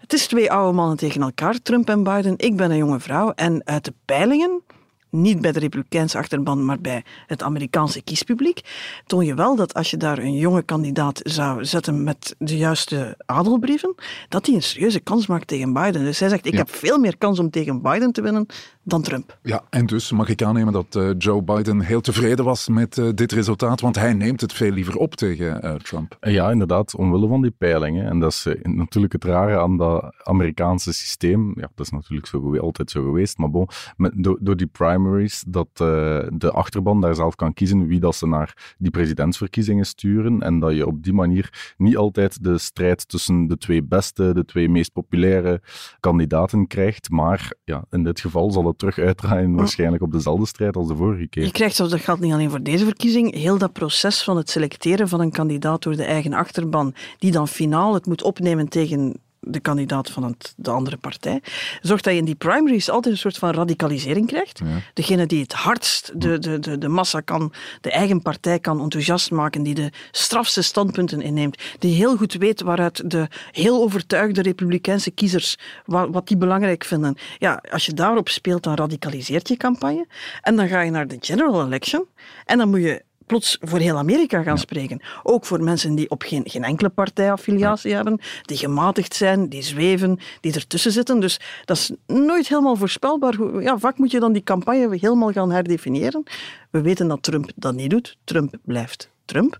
het 0.00 0.12
is 0.12 0.26
twee 0.26 0.52
oude 0.52 0.76
mannen 0.76 0.96
tegen 0.96 1.22
elkaar, 1.22 1.62
Trump 1.62 1.88
en 1.88 2.02
Biden. 2.02 2.34
Ik 2.36 2.56
ben 2.56 2.70
een 2.70 2.76
jonge 2.76 3.00
vrouw. 3.00 3.32
En 3.34 3.62
uit 3.64 3.84
de 3.84 3.94
peilingen 4.04 4.62
niet 5.10 5.40
bij 5.40 5.52
de 5.52 5.58
Republikeinse 5.58 6.18
achterban, 6.18 6.64
maar 6.64 6.80
bij 6.80 7.04
het 7.26 7.42
Amerikaanse 7.42 8.02
kiespubliek, 8.02 8.60
toon 9.06 9.24
je 9.24 9.34
wel 9.34 9.56
dat 9.56 9.74
als 9.74 9.90
je 9.90 9.96
daar 9.96 10.18
een 10.18 10.36
jonge 10.36 10.62
kandidaat 10.62 11.20
zou 11.22 11.64
zetten 11.64 12.04
met 12.04 12.34
de 12.38 12.56
juiste 12.56 13.14
adelbrieven, 13.26 13.94
dat 14.28 14.46
hij 14.46 14.54
een 14.54 14.62
serieuze 14.62 15.00
kans 15.00 15.26
maakt 15.26 15.46
tegen 15.46 15.72
Biden. 15.72 16.04
Dus 16.04 16.18
hij 16.18 16.28
zegt, 16.28 16.46
ik 16.46 16.52
Ja. 16.52 16.58
heb 16.58 16.70
veel 16.70 16.98
meer 16.98 17.16
kans 17.18 17.38
om 17.38 17.50
tegen 17.50 17.82
Biden 17.82 18.12
te 18.12 18.22
winnen 18.22 18.46
dan 18.88 19.02
Trump. 19.02 19.38
Ja, 19.42 19.62
en 19.70 19.86
dus 19.86 20.12
mag 20.12 20.28
ik 20.28 20.42
aannemen 20.42 20.72
dat 20.72 20.96
eh, 20.96 21.10
Joe 21.18 21.42
Biden 21.42 21.80
heel 21.80 22.00
tevreden 22.00 22.44
was 22.44 22.68
met 22.68 22.98
eh, 22.98 23.08
dit 23.14 23.32
resultaat, 23.32 23.80
want 23.80 23.96
hij 23.96 24.12
neemt 24.12 24.40
het 24.40 24.52
veel 24.52 24.70
liever 24.70 24.96
op 24.96 25.14
tegen 25.14 25.62
eh, 25.62 25.74
Trump. 25.74 26.16
Ja, 26.20 26.50
inderdaad, 26.50 26.94
omwille 26.94 27.28
van 27.28 27.42
die 27.42 27.50
peilingen. 27.50 28.06
En 28.06 28.20
dat 28.20 28.32
is 28.32 28.46
natuurlijk 28.62 29.12
het 29.12 29.24
rare 29.24 29.58
aan 29.58 29.76
dat 29.76 30.14
Amerikaanse 30.22 30.92
systeem. 30.92 31.52
Ja, 31.54 31.70
dat 31.74 31.86
is 31.86 31.92
natuurlijk 31.92 32.26
zo, 32.26 32.56
altijd 32.56 32.90
zo 32.90 33.02
geweest. 33.02 33.38
Maar 33.38 33.50
bon, 33.50 33.68
met, 33.96 34.12
door, 34.16 34.38
door 34.40 34.56
die 34.56 34.66
primaries, 34.66 35.44
dat 35.48 35.68
eh, 35.72 36.20
de 36.28 36.50
achterban 36.52 37.00
daar 37.00 37.14
zelf 37.14 37.34
kan 37.34 37.54
kiezen 37.54 37.86
wie 37.86 38.00
dat 38.00 38.14
ze 38.14 38.26
naar 38.26 38.74
die 38.78 38.90
presidentsverkiezingen 38.90 39.86
sturen. 39.86 40.42
En 40.42 40.58
dat 40.58 40.74
je 40.74 40.86
op 40.86 41.02
die 41.02 41.12
manier 41.12 41.74
niet 41.76 41.96
altijd 41.96 42.44
de 42.44 42.58
strijd 42.58 43.08
tussen 43.08 43.46
de 43.46 43.56
twee 43.56 43.82
beste, 43.82 44.34
de 44.34 44.44
twee 44.44 44.68
meest 44.68 44.92
populaire 44.92 45.60
kandidaten 46.00 46.66
krijgt. 46.66 47.10
Maar 47.10 47.52
ja, 47.64 47.84
in 47.90 48.04
dit 48.04 48.20
geval 48.20 48.50
zal 48.50 48.66
het 48.66 48.77
terug 48.78 48.98
uitdraaien 48.98 49.54
waarschijnlijk 49.54 50.02
op 50.02 50.12
dezelfde 50.12 50.46
strijd 50.46 50.76
als 50.76 50.88
de 50.88 50.96
vorige 50.96 51.26
keer. 51.26 51.44
Je 51.44 51.50
krijgt, 51.50 51.76
dat 51.76 52.00
geldt 52.00 52.20
niet 52.20 52.32
alleen 52.32 52.50
voor 52.50 52.62
deze 52.62 52.84
verkiezing, 52.84 53.34
heel 53.34 53.58
dat 53.58 53.72
proces 53.72 54.22
van 54.22 54.36
het 54.36 54.50
selecteren 54.50 55.08
van 55.08 55.20
een 55.20 55.30
kandidaat 55.30 55.82
door 55.82 55.96
de 55.96 56.04
eigen 56.04 56.32
achterban, 56.32 56.94
die 57.18 57.32
dan 57.32 57.48
finaal 57.48 57.94
het 57.94 58.06
moet 58.06 58.22
opnemen 58.22 58.68
tegen 58.68 59.20
de 59.48 59.60
kandidaat 59.60 60.10
van 60.10 60.24
het, 60.24 60.54
de 60.56 60.70
andere 60.70 60.96
partij, 60.96 61.42
zorgt 61.80 62.04
dat 62.04 62.12
je 62.12 62.18
in 62.18 62.24
die 62.24 62.34
primaries 62.34 62.90
altijd 62.90 63.14
een 63.14 63.20
soort 63.20 63.38
van 63.38 63.50
radicalisering 63.50 64.26
krijgt. 64.26 64.60
Degene 64.94 65.26
die 65.26 65.42
het 65.42 65.52
hardst 65.52 66.12
de, 66.20 66.38
de, 66.38 66.58
de, 66.58 66.78
de 66.78 66.88
massa 66.88 67.20
kan, 67.20 67.52
de 67.80 67.90
eigen 67.90 68.22
partij 68.22 68.58
kan 68.58 68.80
enthousiast 68.80 69.30
maken, 69.30 69.62
die 69.62 69.74
de 69.74 69.92
strafste 70.10 70.62
standpunten 70.62 71.22
inneemt, 71.22 71.62
die 71.78 71.94
heel 71.94 72.16
goed 72.16 72.32
weet 72.34 72.60
waaruit 72.60 73.10
de 73.10 73.28
heel 73.50 73.82
overtuigde 73.82 74.42
republikeinse 74.42 75.10
kiezers, 75.10 75.58
wat, 75.84 76.08
wat 76.10 76.28
die 76.28 76.36
belangrijk 76.36 76.84
vinden. 76.84 77.16
Ja, 77.38 77.62
als 77.70 77.86
je 77.86 77.92
daarop 77.92 78.28
speelt, 78.28 78.62
dan 78.62 78.74
radicaliseert 78.74 79.48
je 79.48 79.56
campagne. 79.56 80.06
En 80.40 80.56
dan 80.56 80.68
ga 80.68 80.80
je 80.80 80.90
naar 80.90 81.06
de 81.06 81.16
general 81.20 81.66
election 81.66 82.06
en 82.44 82.58
dan 82.58 82.70
moet 82.70 82.82
je 82.82 83.06
plots 83.28 83.58
voor 83.60 83.78
heel 83.78 83.96
Amerika 83.96 84.42
gaan 84.42 84.58
spreken. 84.58 85.00
Ook 85.22 85.44
voor 85.44 85.62
mensen 85.62 85.94
die 85.94 86.10
op 86.10 86.22
geen, 86.22 86.42
geen 86.44 86.64
enkele 86.64 86.88
partijaffiliatie 86.88 87.94
hebben, 87.94 88.20
die 88.42 88.56
gematigd 88.56 89.14
zijn, 89.14 89.48
die 89.48 89.62
zweven, 89.62 90.18
die 90.40 90.54
ertussen 90.54 90.92
zitten. 90.92 91.20
Dus 91.20 91.40
dat 91.64 91.76
is 91.76 91.90
nooit 92.06 92.48
helemaal 92.48 92.76
voorspelbaar. 92.76 93.62
Ja, 93.62 93.78
vaak 93.78 93.98
moet 93.98 94.10
je 94.10 94.20
dan 94.20 94.32
die 94.32 94.42
campagne 94.42 94.96
helemaal 95.00 95.32
gaan 95.32 95.52
herdefiniëren. 95.52 96.22
We 96.70 96.80
weten 96.80 97.08
dat 97.08 97.22
Trump 97.22 97.50
dat 97.54 97.74
niet 97.74 97.90
doet. 97.90 98.16
Trump 98.24 98.54
blijft 98.64 99.10
Trump. 99.24 99.58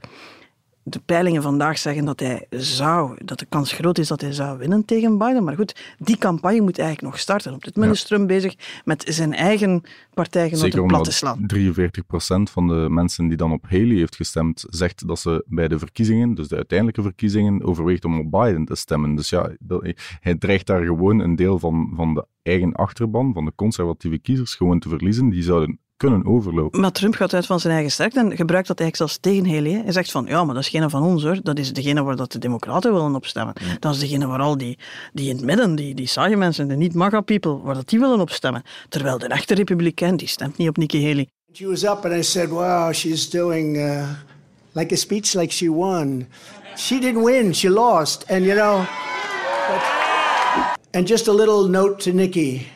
De 0.88 1.00
peilingen 1.04 1.42
vandaag 1.42 1.78
zeggen 1.78 2.04
dat 2.04 2.20
hij 2.20 2.46
zou, 2.50 3.24
dat 3.24 3.38
de 3.38 3.46
kans 3.46 3.72
groot 3.72 3.98
is 3.98 4.08
dat 4.08 4.20
hij 4.20 4.32
zou 4.32 4.58
winnen 4.58 4.84
tegen 4.84 5.18
Biden. 5.18 5.44
Maar 5.44 5.54
goed, 5.54 5.94
die 5.98 6.18
campagne 6.18 6.60
moet 6.60 6.78
eigenlijk 6.78 7.12
nog 7.12 7.20
starten. 7.20 7.54
Op 7.54 7.64
dit 7.64 7.76
moment 7.76 7.94
is 7.94 8.04
Trump 8.04 8.28
bezig 8.28 8.54
met 8.84 9.04
zijn 9.08 9.34
eigen 9.34 9.82
partijgenoten 10.14 10.86
plat 10.86 11.04
te 11.04 11.12
slaan. 11.12 11.46
43% 11.54 12.52
van 12.52 12.68
de 12.68 12.86
mensen 12.90 13.28
die 13.28 13.36
dan 13.36 13.52
op 13.52 13.64
Haley 13.68 13.96
heeft 13.96 14.16
gestemd, 14.16 14.64
zegt 14.68 15.06
dat 15.08 15.18
ze 15.18 15.44
bij 15.46 15.68
de 15.68 15.78
verkiezingen, 15.78 16.34
dus 16.34 16.48
de 16.48 16.56
uiteindelijke 16.56 17.02
verkiezingen, 17.02 17.64
overweegt 17.64 18.04
om 18.04 18.18
op 18.18 18.30
Biden 18.30 18.64
te 18.64 18.74
stemmen. 18.74 19.14
Dus 19.14 19.28
ja, 19.28 19.50
hij 20.20 20.34
dreigt 20.34 20.66
daar 20.66 20.84
gewoon 20.84 21.18
een 21.18 21.36
deel 21.36 21.58
van, 21.58 21.92
van 21.94 22.14
de 22.14 22.26
eigen 22.42 22.72
achterban, 22.72 23.32
van 23.32 23.44
de 23.44 23.52
conservatieve 23.54 24.18
kiezers, 24.18 24.54
gewoon 24.54 24.78
te 24.78 24.88
verliezen. 24.88 25.28
Die 25.28 25.42
zouden 25.42 25.78
kunnen 25.98 26.26
overlopen. 26.26 26.80
Maar 26.80 26.92
Trump 26.92 27.14
gaat 27.14 27.34
uit 27.34 27.46
van 27.46 27.60
zijn 27.60 27.72
eigen 27.72 27.92
sterkte 27.92 28.20
en 28.20 28.36
gebruikt 28.36 28.68
dat 28.68 28.80
eigenlijk 28.80 28.96
zelfs 28.96 29.18
tegen 29.20 29.54
Haley. 29.54 29.80
Hij 29.82 29.92
zegt 29.92 30.10
van, 30.10 30.26
ja, 30.26 30.44
maar 30.44 30.54
dat 30.54 30.64
is 30.64 30.70
geen 30.70 30.90
van 30.90 31.02
ons 31.02 31.22
hoor. 31.22 31.38
Dat 31.42 31.58
is 31.58 31.72
degene 31.72 32.02
waar 32.02 32.16
dat 32.16 32.32
de 32.32 32.38
democraten 32.38 32.92
willen 32.92 33.14
opstemmen. 33.14 33.54
Dat 33.78 33.94
is 33.94 34.00
degene 34.00 34.26
waar 34.26 34.40
al 34.40 34.58
die, 34.58 34.78
die 35.12 35.28
in 35.28 35.36
het 35.36 35.44
midden, 35.44 35.74
die, 35.74 35.94
die 35.94 36.06
saaie 36.06 36.36
mensen, 36.36 36.68
de 36.68 36.76
niet-MAGA-people, 36.76 37.58
waar 37.62 37.74
dat 37.74 37.88
die 37.88 37.98
willen 37.98 38.20
opstemmen. 38.20 38.62
Terwijl 38.88 39.18
de 39.18 39.26
echte 39.26 39.54
republikein, 39.54 40.16
die 40.16 40.28
stemt 40.28 40.56
niet 40.56 40.68
op 40.68 40.76
Nikki 40.76 41.06
Haley. 41.06 41.28
She 41.52 41.66
was 41.66 41.82
up, 41.82 42.04
and 42.04 42.14
I 42.14 42.22
said, 42.22 42.50
"Wow, 42.50 42.92
she's 42.92 43.30
doing 43.30 43.76
uh, 43.76 44.08
like 44.72 44.92
a 44.92 44.96
speech 44.96 45.34
like 45.34 45.52
she 45.52 45.68
won. 45.70 46.26
She 46.76 46.98
didn't 46.98 47.24
win; 47.24 47.54
she 47.54 47.70
lost." 47.70 48.24
And 48.30 48.44
you 48.44 48.54
know, 48.54 48.84
but, 49.68 49.82
and 50.90 51.08
just 51.08 51.28
a 51.28 51.32
little 51.32 51.68
note 51.68 52.02
to 52.02 52.12
Nikki: 52.12 52.66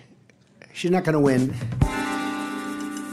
she's 0.72 0.90
not 0.90 1.04
going 1.04 1.16
to 1.16 1.24
win. 1.24 1.52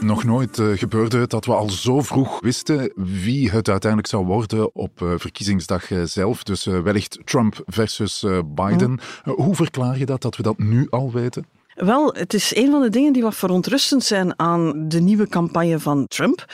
Nog 0.00 0.24
nooit 0.24 0.58
eh, 0.58 0.66
gebeurde 0.74 1.18
het 1.18 1.30
dat 1.30 1.44
we 1.44 1.54
al 1.54 1.70
zo 1.70 2.00
vroeg 2.00 2.40
wisten 2.40 2.92
wie 2.94 3.50
het 3.50 3.68
uiteindelijk 3.68 4.10
zou 4.10 4.26
worden 4.26 4.74
op 4.74 5.02
eh, 5.02 5.12
verkiezingsdag 5.16 5.90
eh, 5.90 6.02
zelf. 6.02 6.42
Dus 6.42 6.64
wellicht 6.64 7.18
Trump 7.24 7.62
versus 7.66 8.26
Biden. 8.54 9.00
Hoe 9.24 9.54
verklaar 9.54 9.98
je 9.98 10.06
dat, 10.06 10.22
dat 10.22 10.36
we 10.36 10.42
dat 10.42 10.58
nu 10.58 10.86
al 10.90 11.12
weten? 11.12 11.46
Wel, 11.80 12.14
het 12.14 12.34
is 12.34 12.56
een 12.56 12.70
van 12.70 12.80
de 12.80 12.88
dingen 12.88 13.12
die 13.12 13.22
wat 13.22 13.34
verontrustend 13.34 14.04
zijn 14.04 14.38
aan 14.38 14.88
de 14.88 15.00
nieuwe 15.00 15.28
campagne 15.28 15.78
van 15.78 16.06
Trump. 16.06 16.44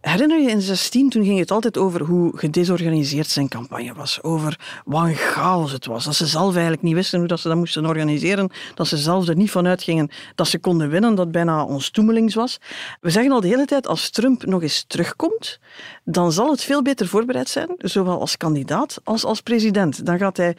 Herinner 0.00 0.36
je 0.36 0.42
in 0.42 0.58
2016, 0.58 1.10
toen 1.10 1.24
ging 1.24 1.38
het 1.38 1.50
altijd 1.50 1.78
over 1.78 2.02
hoe 2.02 2.38
gedesorganiseerd 2.38 3.28
zijn 3.28 3.48
campagne 3.48 3.94
was. 3.94 4.22
Over 4.22 4.82
wat 4.84 5.04
een 5.04 5.14
chaos 5.14 5.72
het 5.72 5.86
was. 5.86 6.04
Dat 6.04 6.14
ze 6.14 6.26
zelf 6.26 6.52
eigenlijk 6.52 6.82
niet 6.82 6.94
wisten 6.94 7.18
hoe 7.18 7.28
dat 7.28 7.40
ze 7.40 7.48
dat 7.48 7.56
moesten 7.56 7.86
organiseren. 7.86 8.50
Dat 8.74 8.86
ze 8.86 8.96
zelf 8.96 9.28
er 9.28 9.36
niet 9.36 9.50
van 9.50 9.66
uitgingen 9.66 10.10
dat 10.34 10.48
ze 10.48 10.58
konden 10.58 10.88
winnen. 10.88 11.14
Dat 11.14 11.30
bijna 11.30 11.64
ons 11.64 11.90
toemelings 11.90 12.34
was. 12.34 12.58
We 13.00 13.10
zeggen 13.10 13.32
al 13.32 13.40
de 13.40 13.48
hele 13.48 13.64
tijd, 13.64 13.86
als 13.86 14.10
Trump 14.10 14.44
nog 14.44 14.62
eens 14.62 14.84
terugkomt, 14.86 15.58
dan 16.04 16.32
zal 16.32 16.50
het 16.50 16.62
veel 16.62 16.82
beter 16.82 17.06
voorbereid 17.06 17.48
zijn. 17.48 17.68
Zowel 17.78 18.20
als 18.20 18.36
kandidaat 18.36 19.00
als 19.04 19.24
als 19.24 19.40
president. 19.40 20.06
Dan 20.06 20.18
gaat 20.18 20.36
hij 20.36 20.56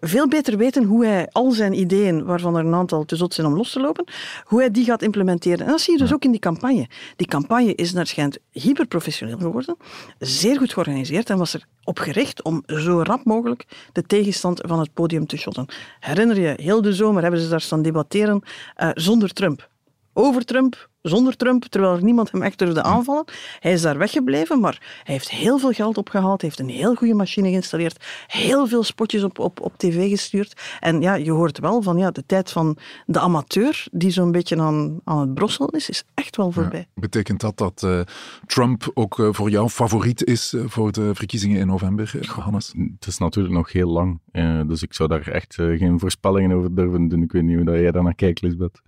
veel 0.00 0.28
beter 0.28 0.56
weten 0.56 0.84
hoe 0.84 1.04
hij 1.04 1.28
al 1.32 1.50
zijn 1.50 1.78
ideeën, 1.78 2.24
waarvan 2.24 2.56
er 2.56 2.64
een 2.64 2.74
aantal 2.74 3.04
te 3.04 3.16
zot 3.16 3.34
zijn 3.34 3.46
om 3.46 3.56
los 3.56 3.72
te 3.72 3.80
lopen, 3.80 4.04
hoe 4.44 4.58
hij 4.58 4.70
die 4.70 4.84
gaat 4.84 5.02
implementeren. 5.02 5.66
En 5.66 5.70
dat 5.70 5.80
zie 5.80 5.92
je 5.92 5.98
dus 5.98 6.12
ook 6.12 6.24
in 6.24 6.30
die 6.30 6.40
campagne. 6.40 6.88
Die 7.16 7.26
campagne 7.26 7.74
is 7.74 7.92
naar 7.92 8.06
schijnt 8.06 8.38
hyperprofessioneel 8.52 9.38
geworden, 9.38 9.76
zeer 10.18 10.58
goed 10.58 10.72
georganiseerd 10.72 11.30
en 11.30 11.38
was 11.38 11.54
er 11.54 11.66
op 11.84 11.98
gericht 11.98 12.42
om 12.42 12.62
zo 12.66 13.02
rap 13.02 13.24
mogelijk 13.24 13.64
de 13.92 14.02
tegenstand 14.02 14.60
van 14.66 14.78
het 14.78 14.92
podium 14.92 15.26
te 15.26 15.36
shotten. 15.36 15.66
Herinner 16.00 16.40
je, 16.40 16.54
heel 16.56 16.82
de 16.82 16.92
zomer 16.92 17.22
hebben 17.22 17.40
ze 17.40 17.48
daar 17.48 17.60
staan 17.60 17.82
debatteren 17.82 18.42
eh, 18.74 18.90
zonder 18.94 19.32
Trump. 19.32 19.68
Over 20.12 20.44
Trump, 20.44 20.88
zonder 21.08 21.36
Trump, 21.36 21.64
terwijl 21.64 21.94
er 21.94 22.04
niemand 22.04 22.30
hem 22.30 22.42
echt 22.42 22.58
durfde 22.58 22.82
aanvallen. 22.82 23.24
Hij 23.60 23.72
is 23.72 23.82
daar 23.82 23.98
weggebleven, 23.98 24.60
maar 24.60 25.02
hij 25.04 25.14
heeft 25.14 25.30
heel 25.30 25.58
veel 25.58 25.72
geld 25.72 25.98
opgehaald, 25.98 26.40
hij 26.40 26.50
heeft 26.50 26.68
een 26.70 26.76
heel 26.76 26.94
goede 26.94 27.14
machine 27.14 27.48
geïnstalleerd, 27.48 28.04
heel 28.26 28.66
veel 28.66 28.82
spotjes 28.82 29.22
op, 29.22 29.38
op, 29.38 29.60
op 29.60 29.78
tv 29.78 30.08
gestuurd. 30.08 30.60
En 30.80 31.00
ja, 31.00 31.14
je 31.14 31.30
hoort 31.30 31.58
wel 31.58 31.82
van 31.82 31.98
ja, 31.98 32.10
de 32.10 32.26
tijd 32.26 32.50
van 32.50 32.76
de 33.06 33.18
amateur, 33.18 33.86
die 33.92 34.10
zo'n 34.10 34.32
beetje 34.32 34.60
aan, 34.60 35.00
aan 35.04 35.20
het 35.20 35.34
brosselen 35.34 35.70
is, 35.70 35.88
is 35.88 36.04
echt 36.14 36.36
wel 36.36 36.52
voorbij. 36.52 36.88
Betekent 36.94 37.40
dat 37.40 37.56
dat 37.58 37.82
eh, 37.82 38.00
Trump 38.46 38.90
ook 38.94 39.18
eh, 39.18 39.28
voor 39.30 39.50
jou 39.50 39.68
favoriet 39.68 40.24
is 40.24 40.52
eh, 40.52 40.62
voor 40.66 40.92
de 40.92 41.14
verkiezingen 41.14 41.60
in 41.60 41.66
november, 41.66 42.14
Johannes? 42.20 42.74
Het 42.98 43.06
is 43.06 43.18
natuurlijk 43.18 43.54
nog 43.54 43.72
heel 43.72 43.88
lang, 43.88 44.20
dus 44.66 44.82
ik 44.82 44.94
zou 44.94 45.08
daar 45.08 45.28
echt 45.28 45.54
geen 45.54 45.98
voorspellingen 45.98 46.56
over 46.56 46.74
durven 46.74 47.08
doen. 47.08 47.22
Ik 47.22 47.32
weet 47.32 47.42
niet 47.42 47.56
hoe 47.56 47.64
dat 47.64 47.74
jij 47.74 47.90
daar 47.90 48.02
naar 48.02 48.14
kijkt, 48.14 48.42
Lisbeth. 48.42 48.80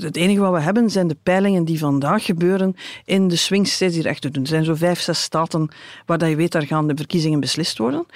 Het 0.00 0.16
enige 0.16 0.40
wat 0.40 0.52
we 0.52 0.60
hebben 0.60 0.90
zijn 0.90 1.08
de 1.08 1.16
die 1.40 1.78
vandaag 1.78 2.24
gebeuren 2.24 2.74
in 3.04 3.28
de 3.28 3.36
swing 3.36 3.68
states 3.68 3.94
die 3.94 4.04
er 4.04 4.10
echt 4.10 4.22
doen. 4.22 4.42
Er 4.42 4.48
zijn 4.48 4.64
zo 4.64 4.74
vijf, 4.74 5.00
zes 5.00 5.22
staten 5.22 5.68
waar 6.06 6.18
dat 6.18 6.28
je 6.28 6.36
weet, 6.36 6.52
daar 6.52 6.66
gaan 6.66 6.86
de 6.86 6.96
verkiezingen 6.96 7.40
beslist 7.40 7.78
worden. 7.78 8.06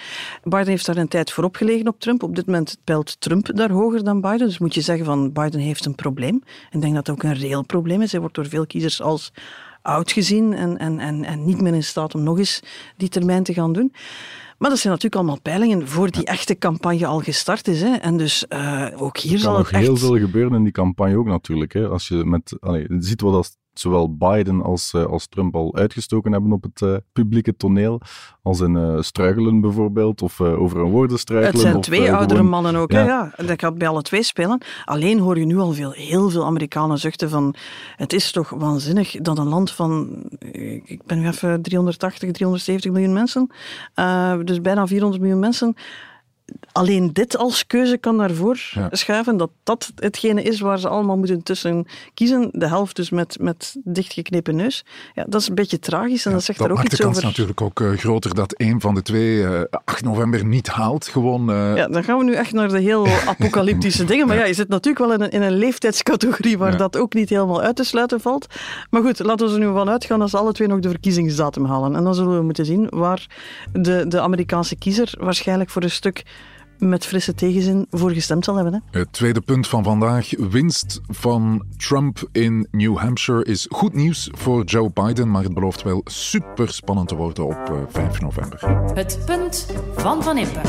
Biden 0.42 0.68
heeft 0.68 0.87
daar 0.87 0.96
een 0.96 1.08
tijd 1.08 1.32
voor 1.32 1.44
opgelegen 1.44 1.88
op 1.88 2.00
Trump. 2.00 2.22
Op 2.22 2.37
dit 2.37 2.46
moment 2.46 2.78
peilt 2.84 3.20
Trump 3.20 3.56
daar 3.56 3.70
hoger 3.70 4.04
dan 4.04 4.20
Biden. 4.20 4.46
Dus 4.46 4.58
moet 4.58 4.74
je 4.74 4.80
zeggen 4.80 5.04
van 5.04 5.32
Biden 5.32 5.60
heeft 5.60 5.84
een 5.84 5.94
probleem. 5.94 6.42
Ik 6.70 6.80
denk 6.80 6.94
dat 6.94 7.06
dat 7.06 7.14
ook 7.14 7.22
een 7.22 7.34
reëel 7.34 7.64
probleem 7.64 8.02
is. 8.02 8.10
Hij 8.10 8.20
wordt 8.20 8.34
door 8.34 8.48
veel 8.48 8.66
kiezers 8.66 9.02
als 9.02 9.32
oud 9.82 10.12
gezien 10.12 10.52
en, 10.52 10.78
en, 10.78 10.98
en, 10.98 11.24
en 11.24 11.44
niet 11.44 11.60
meer 11.60 11.74
in 11.74 11.84
staat 11.84 12.14
om 12.14 12.22
nog 12.22 12.38
eens 12.38 12.60
die 12.96 13.08
termijn 13.08 13.42
te 13.42 13.52
gaan 13.52 13.72
doen. 13.72 13.92
Maar 14.58 14.70
dat 14.70 14.78
zijn 14.78 14.92
natuurlijk 14.92 15.22
allemaal 15.22 15.40
peilingen 15.40 15.88
voor 15.88 16.10
die 16.10 16.24
echte 16.24 16.58
campagne 16.58 17.06
al 17.06 17.20
gestart 17.20 17.68
is. 17.68 17.82
Hè. 17.82 17.94
En 17.94 18.16
dus 18.16 18.46
eh, 18.48 18.88
ook 18.96 19.18
hier 19.18 19.32
Er 19.32 19.38
zal 19.38 19.58
het 19.58 19.70
nog 19.72 19.80
heel 19.80 19.96
veel 19.96 20.18
gebeuren 20.18 20.54
in 20.54 20.62
die 20.62 20.72
campagne 20.72 21.16
ook 21.16 21.26
natuurlijk. 21.26 21.72
Hè. 21.72 21.88
Als 21.88 22.08
je 22.08 22.14
met, 22.14 22.56
allee, 22.60 22.86
je 22.88 23.02
ziet 23.02 23.20
wat 23.20 23.34
als 23.34 23.56
zowel 23.80 24.16
Biden 24.16 24.62
als, 24.62 24.92
eh, 24.92 25.04
als 25.04 25.26
Trump 25.26 25.56
al 25.56 25.74
uitgestoken 25.74 26.32
hebben 26.32 26.52
op 26.52 26.62
het 26.62 26.82
eh, 26.82 26.94
publieke 27.12 27.56
toneel. 27.56 28.00
Als 28.42 28.60
in 28.60 28.76
eh, 28.76 29.00
struikelen 29.00 29.60
bijvoorbeeld, 29.60 30.22
of 30.22 30.40
over 30.40 30.80
een 30.80 30.90
woorden 30.90 31.18
struikelen. 31.18 31.52
Het 31.52 31.60
zijn 31.60 31.76
of, 31.76 31.82
twee 31.82 32.12
oudere 32.12 32.34
gewoon- 32.34 32.50
mannen 32.50 32.76
ook. 32.76 32.92
Ja. 32.92 33.32
Dat 33.37 33.60
gaat 33.60 33.78
bij 33.78 33.88
alle 33.88 34.02
twee 34.02 34.22
spelen. 34.22 34.60
Alleen 34.84 35.18
hoor 35.18 35.38
je 35.38 35.44
nu 35.44 35.58
al 35.58 35.72
veel, 35.72 35.90
heel 35.90 36.30
veel 36.30 36.44
Amerikanen 36.44 36.98
zuchten 36.98 37.30
van 37.30 37.54
het 37.96 38.12
is 38.12 38.32
toch 38.32 38.50
waanzinnig 38.50 39.10
dat 39.10 39.38
een 39.38 39.48
land 39.48 39.70
van, 39.70 40.22
ik 40.84 41.00
ben 41.06 41.18
nu 41.20 41.26
even 41.26 41.62
380, 41.62 42.30
370 42.30 42.92
miljoen 42.92 43.12
mensen, 43.12 43.50
dus 44.46 44.60
bijna 44.60 44.87
400 44.87 45.22
miljoen 45.22 45.40
mensen, 45.40 45.74
alleen 46.72 47.12
dit 47.12 47.37
als 47.37 47.66
keuze 47.66 47.96
kan 47.98 48.18
daarvoor 48.18 48.59
Ja. 48.70 48.88
schuiven, 48.90 49.37
dat 49.37 49.50
dat 49.62 49.92
hetgene 49.96 50.42
is 50.42 50.61
waar 50.61 50.78
ze 50.78 50.88
allemaal 50.88 51.16
moeten 51.16 51.42
tussen 51.42 51.87
kiezen. 52.14 52.48
De 52.52 52.68
helft 52.68 52.96
dus 52.96 53.11
met, 53.11 53.37
met 53.40 53.76
dichtgeknepen 53.85 54.57
neus. 54.57 54.85
Ja, 55.14 55.24
dat 55.28 55.40
is 55.40 55.48
een 55.48 55.54
beetje 55.54 55.78
tragisch 55.78 56.26
en 56.26 56.33
dat 56.33 56.42
zegt 56.42 56.59
dat 56.59 56.66
er 56.66 56.72
ook 56.72 56.78
maakt 56.78 56.90
iets 56.92 57.00
de 57.00 57.04
kans 57.07 57.16
over. 57.16 57.28
natuurlijk 57.28 57.61
ook 57.61 57.80
eh, 57.80 57.90
groter 57.90 58.35
dat 58.35 58.54
een 58.61 58.80
van 58.80 58.94
de 58.94 59.02
twee 59.02 59.44
eh, 59.46 59.61
8 59.85 60.04
november 60.04 60.44
niet 60.44 60.68
haalt. 60.68 61.07
Gewoon, 61.07 61.50
eh, 61.50 61.76
Ja, 61.76 61.88
dan 61.88 62.04
gaan 62.04 62.18
we 62.18 62.24
nu 62.24 62.35
echt 62.35 62.52
naar 62.52 62.68
de 62.68 62.80
heel 62.80 63.07
apocalyptische 63.26 64.04
dingen. 64.04 64.26
Maar 64.26 64.37
ja, 64.37 64.44
je 64.44 64.54
zit 64.54 64.68
natuurlijk 64.68 65.04
wel 65.07 65.12
in 65.14 65.20
een, 65.20 65.30
in 65.30 65.42
een 65.42 65.57
leeftijdscategorie 65.59 66.59
waar 66.59 66.70
Ja. 66.72 66.76
dat 66.76 66.96
ook 66.96 67.14
niet 67.14 67.28
helemaal 67.28 67.61
uit 67.62 67.76
te 67.76 67.85
sluiten 67.85 68.20
valt. 68.20 68.46
Maar 68.90 69.02
goed, 69.02 69.18
laten 69.18 69.46
we 69.46 69.52
er 69.52 69.59
nu 69.59 69.66
van 69.72 69.88
uitgaan 69.90 70.18
dat 70.18 70.30
ze 70.30 70.37
alle 70.38 70.52
twee 70.52 70.68
nog 70.68 70.80
de 70.80 70.88
verkiezingsdatum 70.88 71.64
halen. 71.64 71.96
En 71.96 72.04
dan 72.04 72.14
zullen 72.14 72.37
we 72.37 72.42
moeten 72.42 72.64
zien 72.66 72.87
waar 72.90 73.26
de, 73.72 74.04
de 74.09 74.20
Amerikaanse 74.20 74.76
kiezer 74.76 75.14
waarschijnlijk 75.18 75.70
voor 75.70 75.83
een 75.83 75.90
stuk 75.90 76.22
met 76.88 77.06
frisse 77.06 77.34
tegenzin 77.34 77.86
voor 77.90 78.10
gestemd 78.10 78.44
zal 78.44 78.54
hebben. 78.54 78.72
Hè? 78.90 78.98
Het 78.98 79.12
tweede 79.12 79.40
punt 79.40 79.68
van 79.68 79.84
vandaag. 79.84 80.30
Winst 80.36 81.00
van 81.06 81.64
Trump 81.76 82.28
in 82.32 82.68
New 82.70 82.96
Hampshire 82.96 83.44
is 83.44 83.66
goed 83.70 83.94
nieuws 83.94 84.28
voor 84.32 84.64
Joe 84.64 84.90
Biden, 84.92 85.30
maar 85.30 85.42
het 85.42 85.54
belooft 85.54 85.82
wel 85.82 86.00
super 86.04 86.72
spannend 86.72 87.08
te 87.08 87.14
worden 87.16 87.44
op 87.44 87.70
eh, 87.70 87.76
5 87.88 88.20
november. 88.20 88.60
Het 88.94 89.18
punt 89.26 89.66
van 89.96 90.22
Van 90.22 90.38
Impe. 90.38 90.60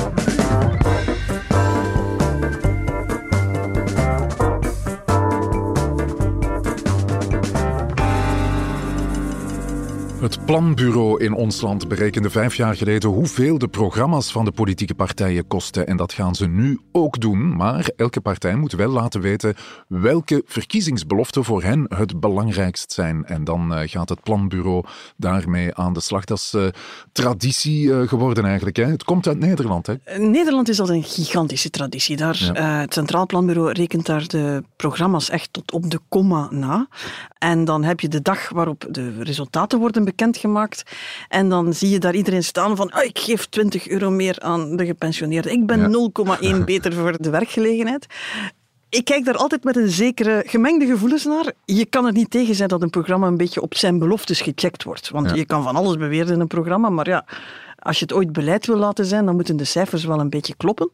Het 10.26 10.46
planbureau 10.46 11.24
in 11.24 11.34
ons 11.34 11.62
land 11.62 11.88
berekende 11.88 12.30
vijf 12.30 12.56
jaar 12.56 12.76
geleden 12.76 13.10
hoeveel 13.10 13.58
de 13.58 13.68
programma's 13.68 14.32
van 14.32 14.46
de 14.46 14.52
politieke 14.52 14.96
partijen 14.96 15.48
kosten. 15.48 15.88
En 15.88 15.98
dat 15.98 16.14
gaan 16.14 16.36
ze 16.36 16.48
nu 16.48 16.80
ook 16.92 17.20
doen. 17.20 17.56
Maar 17.56 17.90
elke 17.96 18.22
partij 18.22 18.56
moet 18.56 18.72
wel 18.72 18.90
laten 18.90 19.22
weten 19.22 19.56
welke 19.88 20.44
verkiezingsbeloften 20.46 21.44
voor 21.44 21.64
hen 21.64 21.86
het 21.96 22.20
belangrijkst 22.20 22.92
zijn. 22.92 23.26
En 23.26 23.44
dan 23.44 23.74
eh, 23.74 23.90
gaat 23.90 24.10
het 24.10 24.24
planbureau 24.24 24.86
daarmee 25.18 25.76
aan 25.76 25.94
de 25.94 26.02
slag. 26.02 26.26
Dat 26.26 26.38
is 26.38 26.54
eh, 26.54 26.68
traditie 27.12 27.94
eh, 27.94 28.08
geworden 28.08 28.46
eigenlijk. 28.46 28.76
Hè? 28.76 28.86
Het 28.86 29.04
komt 29.04 29.28
uit 29.28 29.40
Nederland. 29.40 29.88
Hè? 29.88 29.96
Nederland 30.18 30.70
is 30.70 30.80
al 30.80 30.90
een 30.90 31.04
gigantische 31.04 31.70
traditie. 31.70 32.18
Daar, 32.18 32.52
Ja. 32.54 32.80
het 32.80 32.94
Centraal 32.94 33.26
Planbureau 33.26 33.72
rekent 33.72 34.06
daar 34.06 34.28
de 34.28 34.64
programma's 34.76 35.30
echt 35.30 35.54
tot 35.54 35.72
op 35.72 35.92
de 35.92 36.00
komma 36.10 36.48
na. 36.52 36.88
En 37.38 37.66
dan 37.66 37.84
heb 37.84 38.00
je 38.00 38.08
de 38.08 38.22
dag 38.22 38.50
waarop 38.50 38.86
de 38.90 39.24
resultaten 39.24 39.80
worden 39.80 40.04
bekendgemaakt. 40.16 40.84
En 41.30 41.50
dan 41.50 41.74
zie 41.74 41.90
je 41.90 42.00
daar 42.00 42.16
iedereen 42.16 42.44
staan 42.44 42.76
van, 42.76 42.92
ah, 42.92 43.04
ik 43.04 43.20
geef 43.20 43.46
20 43.46 43.88
euro 43.88 44.10
meer 44.10 44.40
aan 44.40 44.76
de 44.76 44.86
gepensioneerden. 44.86 45.52
Ik 45.52 45.66
ben 45.66 45.80
Ja. 45.80 45.88
0,1 46.58 46.64
beter 46.72 46.94
voor 46.94 47.16
de 47.22 47.30
werkgelegenheid. 47.30 48.06
Ik 48.90 49.06
kijk 49.06 49.26
daar 49.26 49.36
altijd 49.38 49.64
met 49.64 49.76
een 49.76 49.90
zekere 49.90 50.44
gemengde 50.48 50.86
gevoelens 50.86 51.26
naar. 51.26 51.52
Je 51.66 51.86
kan 51.86 52.06
er 52.06 52.12
niet 52.12 52.30
tegen 52.32 52.56
zijn 52.56 52.70
dat 52.70 52.82
een 52.82 52.90
programma 52.90 53.28
een 53.28 53.38
beetje 53.38 53.62
op 53.62 53.76
zijn 53.76 54.00
beloftes 54.00 54.42
gecheckt 54.42 54.84
wordt. 54.84 55.10
Want 55.10 55.30
Ja. 55.30 55.36
je 55.36 55.46
kan 55.46 55.64
van 55.64 55.76
alles 55.76 55.98
beweren 55.98 56.34
in 56.34 56.40
een 56.40 56.48
programma, 56.48 56.90
maar 56.90 57.08
ja, 57.10 57.26
als 57.86 58.00
je 58.00 58.06
het 58.06 58.14
ooit 58.14 58.32
beleid 58.34 58.66
wil 58.66 58.78
laten 58.78 59.06
zijn, 59.06 59.26
dan 59.26 59.36
moeten 59.36 59.58
de 59.58 59.64
cijfers 59.64 60.04
wel 60.06 60.20
een 60.20 60.30
beetje 60.30 60.54
kloppen. 60.58 60.90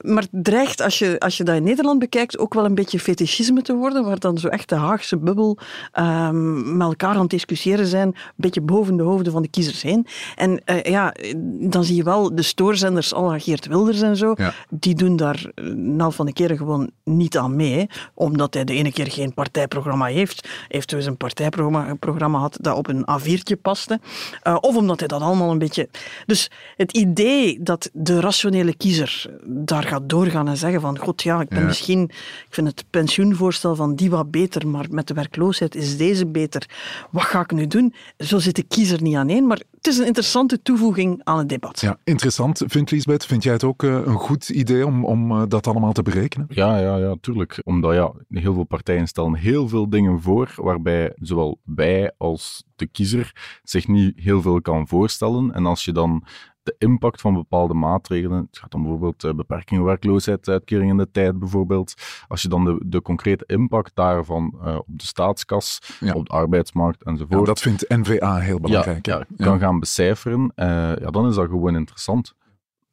Maar 0.00 0.22
het 0.30 0.44
dreigt, 0.44 0.80
als 0.80 0.98
je, 0.98 1.18
als 1.18 1.36
je 1.36 1.44
dat 1.44 1.56
in 1.56 1.62
Nederland 1.62 1.98
bekijkt, 1.98 2.38
ook 2.38 2.54
wel 2.54 2.64
een 2.64 2.74
beetje 2.74 2.98
fetischisme 3.00 3.62
te 3.62 3.74
worden, 3.74 4.04
waar 4.04 4.18
dan 4.18 4.38
zo 4.38 4.48
echt 4.48 4.68
de 4.68 4.74
Haagse 4.74 5.16
bubbel 5.18 5.58
ehm, 5.92 6.76
met 6.76 6.86
elkaar 6.86 7.14
aan 7.14 7.20
het 7.20 7.30
discussiëren 7.30 7.86
zijn, 7.86 8.06
een 8.06 8.14
beetje 8.36 8.60
boven 8.60 8.96
de 8.96 9.02
hoofden 9.02 9.32
van 9.32 9.42
de 9.42 9.48
kiezers 9.48 9.82
heen. 9.82 10.06
En 10.36 10.60
eh, 10.64 10.82
ja, 10.82 11.14
dan 11.60 11.84
zie 11.84 11.96
je 11.96 12.02
wel 12.02 12.34
de 12.34 12.42
stoorzenders, 12.42 13.14
al 13.14 13.38
Geert 13.38 13.66
Wilders 13.66 14.00
en 14.00 14.16
zo, 14.16 14.32
Ja. 14.36 14.52
die 14.70 14.94
doen 14.94 15.16
daar 15.16 15.50
nou 15.74 16.12
van 16.12 16.26
de 16.26 16.32
keren 16.32 16.56
gewoon 16.56 16.90
niet 17.04 17.38
aan 17.38 17.56
mee. 17.56 17.88
Omdat 18.14 18.54
hij 18.54 18.64
de 18.64 18.72
ene 18.74 18.92
keer 18.92 19.10
geen 19.10 19.34
partijprogramma 19.34 20.06
heeft. 20.06 20.48
Heeft 20.68 20.88
dus 20.88 21.06
een 21.06 21.16
partijprogramma 21.16 21.88
een 21.88 21.98
programma 21.98 22.38
had 22.38 22.58
dat 22.60 22.76
op 22.76 22.88
een 22.88 23.04
A4'tje 23.20 23.60
paste. 23.62 24.00
Eh, 24.42 24.56
of 24.60 24.76
omdat 24.76 24.98
hij 24.98 25.08
dat 25.08 25.20
allemaal 25.20 25.50
een 25.50 25.58
beetje... 25.58 25.88
Dus 26.26 26.50
het 26.76 26.92
idee 26.92 27.62
dat 27.62 27.90
de 27.92 28.20
rationele 28.20 28.76
kiezer 28.76 29.30
daar 29.46 29.82
gaat 29.82 30.08
doorgaan 30.08 30.48
en 30.48 30.56
zeggen 30.56 30.80
van 30.80 30.98
god 30.98 31.22
ja, 31.22 31.40
ik 31.40 31.48
ben 31.48 31.60
Ja. 31.60 31.64
misschien... 31.66 32.02
Ik 32.02 32.56
vind 32.56 32.66
het 32.66 32.84
pensioenvoorstel 32.90 33.74
van 33.74 33.94
die 33.94 34.10
wat 34.10 34.30
beter, 34.30 34.68
maar 34.68 34.86
met 34.90 35.08
de 35.08 35.14
werkloosheid 35.14 35.74
is 35.74 35.96
deze 35.96 36.26
beter. 36.26 36.68
Wat 37.10 37.22
ga 37.22 37.40
ik 37.40 37.52
nu 37.52 37.66
doen? 37.66 37.94
Zo 38.18 38.38
zit 38.38 38.56
de 38.56 38.62
kiezer 38.62 39.02
niet 39.02 39.16
aan 39.16 39.28
één, 39.28 39.46
maar 39.46 39.60
het 39.76 39.86
is 39.86 39.98
een 39.98 40.06
interessante 40.06 40.62
toevoeging 40.62 41.20
aan 41.24 41.38
het 41.38 41.48
debat. 41.48 41.80
Ja, 41.80 41.98
interessant. 42.04 42.62
Vindt 42.66 42.90
Lisbeth, 42.90 43.24
vind 43.26 43.42
jij 43.42 43.52
het 43.52 43.64
ook 43.64 43.82
eh, 43.82 43.92
een 43.92 44.18
goed 44.18 44.48
idee 44.48 44.86
om, 44.86 45.04
om 45.04 45.30
eh, 45.30 45.42
dat 45.48 45.66
allemaal 45.66 45.92
te 45.92 46.02
berekenen? 46.02 46.46
Ja, 46.50 46.78
ja, 46.78 46.96
ja, 46.96 47.14
tuurlijk. 47.20 47.60
Omdat 47.64 47.94
ja, 47.94 48.12
heel 48.28 48.54
veel 48.54 48.64
partijen 48.64 49.06
stellen 49.06 49.34
heel 49.34 49.68
veel 49.68 49.90
dingen 49.90 50.20
voor 50.22 50.52
waarbij 50.56 51.12
zowel 51.16 51.58
wij 51.64 52.12
als 52.18 52.64
de 52.80 52.86
kiezer 52.86 53.58
zich 53.62 53.88
niet 53.88 54.18
heel 54.20 54.42
veel 54.42 54.60
kan 54.60 54.88
voorstellen. 54.88 55.52
En 55.54 55.66
als 55.66 55.84
je 55.84 55.92
dan 55.92 56.24
de 56.62 56.74
impact 56.78 57.20
van 57.20 57.34
bepaalde 57.34 57.74
maatregelen, 57.74 58.38
het 58.50 58.58
gaat 58.58 58.70
dan 58.70 58.80
bijvoorbeeld 58.82 59.24
uh, 59.24 59.32
beperking 59.32 59.82
werkloosheid, 59.82 60.48
uitkering 60.48 60.90
in 60.90 60.96
de 60.96 61.10
tijd 61.10 61.38
bijvoorbeeld, 61.38 61.94
als 62.28 62.42
je 62.42 62.48
dan 62.48 62.64
de, 62.64 62.82
de 62.86 63.02
concrete 63.02 63.44
impact 63.46 63.90
daarvan 63.94 64.54
uh, 64.64 64.76
op 64.76 64.84
de 64.86 65.06
staatskas, 65.06 65.78
Ja. 66.00 66.12
op 66.12 66.26
de 66.28 66.32
arbeidsmarkt 66.34 67.02
enzovoort, 67.04 67.40
Ja, 67.40 67.44
dat 67.46 67.60
vindt 67.60 67.88
NVA 67.88 68.36
heel 68.36 68.60
belangrijk. 68.60 69.06
ja, 69.06 69.24
kan 69.36 69.58
gaan 69.58 69.78
becijferen, 69.80 70.40
uh, 70.56 70.66
ja, 70.96 71.10
dan 71.10 71.28
is 71.28 71.34
dat 71.34 71.48
gewoon 71.48 71.76
interessant. 71.76 72.34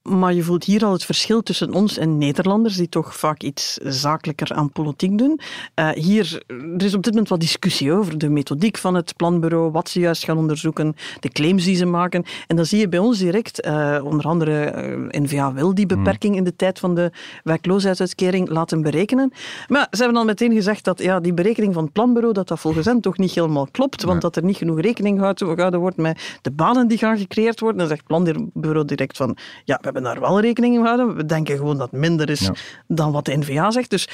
Maar 0.08 0.34
je 0.34 0.43
voelt 0.43 0.63
hier 0.63 0.86
al 0.86 0.91
het 0.91 1.06
verschil 1.06 1.43
tussen 1.43 1.74
ons 1.74 1.98
en 1.98 2.17
Nederlanders, 2.17 2.76
die 2.76 2.89
toch 2.89 3.15
vaak 3.15 3.41
iets 3.41 3.78
zakelijker 3.84 4.54
aan 4.54 4.72
politiek 4.72 5.17
doen. 5.17 5.39
Uh, 5.76 5.89
hier, 5.89 6.43
er 6.48 6.84
is 6.84 6.93
op 6.93 7.04
dit 7.04 7.12
moment 7.12 7.30
wat 7.30 7.39
discussie 7.39 7.93
over 7.93 8.17
de 8.17 8.30
methodiek 8.30 8.78
van 8.78 8.96
het 8.96 9.15
planbureau, 9.15 9.72
wat 9.72 9.89
ze 9.89 10.00
juist 10.00 10.24
gaan 10.24 10.38
onderzoeken, 10.38 10.96
de 11.20 11.30
claims 11.30 11.63
die 11.63 11.76
ze 11.76 11.86
maken. 11.86 12.26
En 12.48 12.56
dan 12.56 12.65
zie 12.65 12.80
je 12.80 12.89
bij 12.89 13.00
ons 13.00 13.17
direct, 13.17 13.65
uh, 13.65 14.00
onder 14.04 14.26
andere 14.26 14.74
uh, 15.12 15.22
NVA 15.22 15.54
wil 15.54 15.76
die 15.76 15.86
beperking 15.86 16.36
in 16.36 16.43
de 16.43 16.56
tijd 16.56 16.80
van 16.80 16.96
de 16.96 17.12
werkloosheidsuitkering 17.43 18.50
laten 18.50 18.82
berekenen. 18.82 19.32
Maar 19.67 19.88
ze 19.91 20.02
hebben 20.02 20.20
al 20.20 20.26
meteen 20.26 20.54
gezegd 20.54 20.84
dat 20.84 21.02
ja, 21.02 21.20
die 21.20 21.34
berekening 21.34 21.74
van 21.74 21.84
het 21.84 21.93
planbureau, 21.93 22.34
dat 22.34 22.48
dat 22.48 22.60
volgens 22.60 22.86
hen 22.86 23.02
toch 23.02 23.17
niet 23.17 23.32
helemaal 23.32 23.67
klopt, 23.72 24.04
want 24.04 24.22
dat 24.22 24.36
er 24.36 24.43
niet 24.43 24.58
genoeg 24.58 24.82
rekening 24.82 25.17
gehouden 25.17 25.80
wordt 25.80 25.98
met 25.98 26.38
de 26.41 26.52
banen 26.52 26.88
die 26.88 26.98
gaan 26.98 27.17
gecreëerd 27.17 27.60
worden. 27.60 27.80
Dan 27.80 27.88
zegt 27.88 28.00
het 28.00 28.08
planbureau 28.08 28.86
direct 28.86 29.17
van, 29.17 29.38
ja, 29.63 29.80
we 29.93 29.97
hebben 30.04 30.22
daar 30.22 30.30
wel 30.30 30.40
rekening 30.42 30.76
mee 30.76 30.84
houden. 30.84 31.16
We 31.16 31.26
denken 31.26 31.58
gewoon 31.58 31.78
dat 31.78 31.92
het 31.92 32.00
minder 32.00 32.30
is 32.30 32.40
ja. 32.40 32.54
dan 32.88 33.12
wat 33.12 33.26
de 33.26 33.38
NVA 33.38 33.72
zegt. 33.72 33.90
Dus 33.90 34.10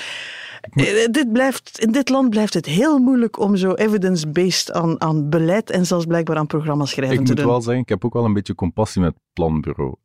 eh, 0.62 1.08
dit 1.12 1.32
blijft, 1.32 1.80
in 1.80 1.92
dit 1.92 2.10
land 2.10 2.30
blijft 2.30 2.54
het 2.54 2.66
heel 2.66 3.00
moeilijk 3.00 3.40
om 3.40 3.56
zo 3.56 3.74
evidence-based 3.74 4.72
aan, 4.72 5.02
aan 5.02 5.30
beleid 5.30 5.70
en 5.70 5.86
zelfs 5.86 6.06
blijkbaar 6.06 6.38
aan 6.38 6.48
programma's 6.48 6.90
schrijven 6.90 7.18
te 7.18 7.24
doen. 7.24 7.36
doen. 7.36 7.38
Ik 7.38 7.44
moet 7.44 7.52
wel 7.52 7.62
zeggen, 7.62 7.82
ik 7.84 7.90
heb 7.90 8.06
ook 8.06 8.14
wel 8.14 8.26
een 8.26 8.34
beetje 8.34 8.56
compassie 8.56 9.02
met 9.02 9.14
het 9.14 9.22
planbureau. 9.34 9.96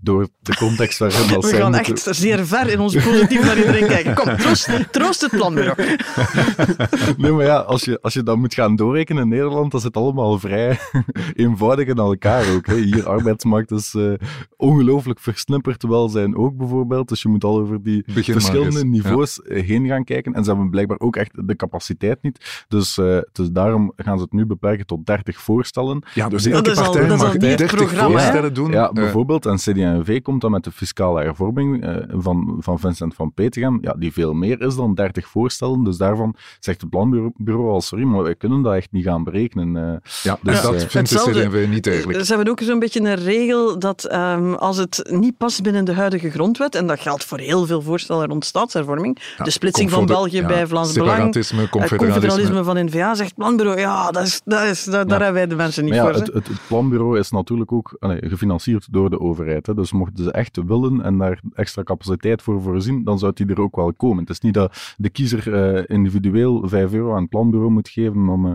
Door 0.00 0.28
de 0.40 0.56
context 0.56 0.98
waarin 0.98 1.28
dat 1.32 1.42
We 1.44 1.48
zij 1.48 1.58
gaan 1.60 1.70
moeten- 1.72 1.94
echt 1.94 2.16
zeer 2.16 2.46
ver 2.46 2.68
in 2.68 2.80
ons 2.80 2.94
positief 2.94 3.44
naar 3.44 3.56
iedereen 3.58 3.86
kijken. 3.86 4.14
Kom, 4.14 4.36
troost, 4.36 4.68
troost 4.92 5.20
het 5.20 5.30
planbureau. 5.30 5.76
Nee, 7.16 7.32
maar 7.32 7.44
ja, 7.44 7.56
als 7.56 7.84
je, 7.84 7.98
als 8.02 8.14
je 8.14 8.22
dat 8.22 8.36
moet 8.36 8.54
gaan 8.54 8.76
doorrekenen 8.76 9.22
in 9.22 9.28
Nederland, 9.28 9.70
dan 9.70 9.80
zit 9.80 9.94
het 9.94 10.02
allemaal 10.02 10.38
vrij 10.38 10.78
eenvoudig 11.34 11.86
in 11.88 11.96
elkaar 11.96 12.54
ook. 12.54 12.66
Hè. 12.66 12.74
Hier, 12.74 13.08
arbeidsmarkt 13.08 13.70
is 13.70 13.94
eh, 13.94 14.12
ongelooflijk 14.56 15.20
versnipperd 15.20 15.82
welzijn 15.82 16.36
ook 16.36 16.56
bijvoorbeeld. 16.56 17.08
Dus 17.08 17.22
je 17.22 17.28
moet 17.28 17.44
al 17.44 17.58
over 17.58 17.82
die 17.82 18.02
verschillende 18.06 18.80
eens, 18.80 18.82
niveaus 18.88 19.42
eh, 19.42 19.66
heen 19.66 19.86
gaan 19.86 20.04
kijken. 20.04 20.32
En 20.34 20.44
ze 20.44 20.50
hebben 20.50 20.70
blijkbaar 20.70 20.98
ook 21.00 21.16
echt 21.16 21.30
de 21.48 21.56
capaciteit 21.56 22.22
niet. 22.22 22.64
Dus, 22.68 22.98
eh, 22.98 23.18
dus 23.32 23.48
daarom 23.50 23.92
gaan 23.96 24.16
ze 24.16 24.22
het 24.22 24.32
nu 24.32 24.46
beperken 24.46 24.86
tot 24.86 25.06
30 25.06 25.40
voorstellen. 25.40 26.02
Ja, 26.14 26.28
dus 26.28 26.42
Dat 26.42 26.52
elke 26.52 26.70
is 26.70 26.76
al- 26.76 26.84
partij 26.84 27.06
dat 27.06 27.16
is 27.16 27.18
al 27.20 27.26
mag 27.26 27.32
niet 27.38 27.42
het 27.48 27.58
30 27.58 27.76
programma, 27.76 28.04
hè? 28.06 28.10
voorstellen 28.20 28.54
doen. 28.54 28.70
Ja, 28.70 28.92
bijvoorbeeld. 28.92 29.46
En 29.46 29.56
CD&V 29.56 29.87
CD&V 29.96 30.22
komt 30.22 30.40
dan 30.40 30.50
met 30.50 30.64
de 30.64 30.70
fiscale 30.72 31.22
hervorming 31.22 31.84
eh, 31.84 31.96
van, 32.08 32.56
van 32.60 32.78
Vincent 32.78 33.14
van 33.14 33.32
Petegem, 33.32 33.78
ja, 33.80 33.94
die 33.98 34.12
veel 34.12 34.32
meer 34.32 34.60
is 34.60 34.76
dan 34.76 34.94
30 34.94 35.28
voorstellen. 35.28 35.84
Dus 35.84 35.96
daarvan 35.96 36.34
zegt 36.60 36.80
het 36.80 36.90
planbureau 36.90 37.68
al, 37.70 37.80
sorry, 37.80 38.04
maar 38.04 38.22
wij 38.22 38.34
kunnen 38.34 38.62
dat 38.62 38.74
echt 38.74 38.92
niet 38.92 39.04
gaan 39.04 39.24
berekenen. 39.24 39.76
eh. 39.76 40.10
Ja, 40.22 40.38
dus 40.42 40.62
Ja. 40.62 40.70
dat 40.70 40.84
vindt 40.84 41.10
de. 41.10 41.16
CD&V 41.48 41.66
niet 41.68 41.86
eerlijk. 41.86 42.24
Ze 42.24 42.34
hebben 42.34 42.52
ook 42.52 42.60
zo'n 42.60 42.78
beetje 42.78 43.00
een 43.00 43.14
regel 43.14 43.78
dat 43.78 44.04
ehm, 44.04 44.52
als 44.52 44.76
het 44.76 45.08
niet 45.10 45.36
past 45.36 45.62
binnen 45.62 45.84
de 45.84 45.92
huidige 45.92 46.30
grondwet, 46.30 46.74
en 46.74 46.86
dat 46.86 47.00
geldt 47.00 47.24
voor 47.24 47.38
heel 47.38 47.66
veel 47.66 47.82
voorstellen 47.82 48.26
rond 48.28 48.44
staatshervorming, 48.44 49.18
de 49.42 49.50
splitsing 49.50 49.90
van 49.90 50.06
België 50.06 50.36
ja, 50.36 50.46
bij 50.46 50.66
Vlaams 50.66 50.92
Belang, 50.92 51.34
eh, 51.34 51.68
confederalisme. 51.70 52.64
van 52.64 52.84
N-VA, 52.84 53.14
zegt 53.14 53.28
het 53.28 53.38
planbureau, 53.38 53.78
ja, 53.80 54.10
dat 54.10 54.22
is, 54.22 54.40
dat 54.44 54.62
is, 54.62 54.84
daar, 54.84 55.06
daar 55.06 55.22
hebben 55.22 55.34
wij 55.40 55.46
de 55.46 55.54
mensen 55.54 55.84
niet 55.84 55.94
voor. 55.96 56.12
het, 56.12 56.26
het, 56.26 56.48
het 56.48 56.60
planbureau 56.68 57.18
is 57.18 57.30
natuurlijk 57.30 57.72
ook 57.72 57.96
allee, 57.98 58.18
gefinancierd 58.20 58.92
door 58.92 59.10
de 59.10 59.20
overheid. 59.20 59.66
Hè. 59.66 59.74
Dus 59.78 59.92
mochten 59.92 60.24
ze 60.24 60.32
echt 60.32 60.58
willen 60.66 61.02
en 61.02 61.18
daar 61.18 61.40
extra 61.54 61.82
capaciteit 61.82 62.42
voor 62.42 62.62
voorzien, 62.62 63.04
dan 63.04 63.18
zou 63.18 63.32
die 63.34 63.46
er 63.46 63.60
ook 63.60 63.76
wel 63.76 63.92
komen. 63.92 64.18
Het 64.18 64.30
is 64.30 64.40
niet 64.40 64.54
dat 64.54 64.94
de 64.96 65.08
kiezer 65.08 65.54
eh, 65.54 65.84
individueel 65.86 66.68
5 66.68 66.92
euro 66.92 67.14
aan 67.14 67.20
het 67.20 67.30
planbureau 67.30 67.70
moet 67.70 67.88
geven 67.88 68.28
om, 68.28 68.46
eh, 68.46 68.52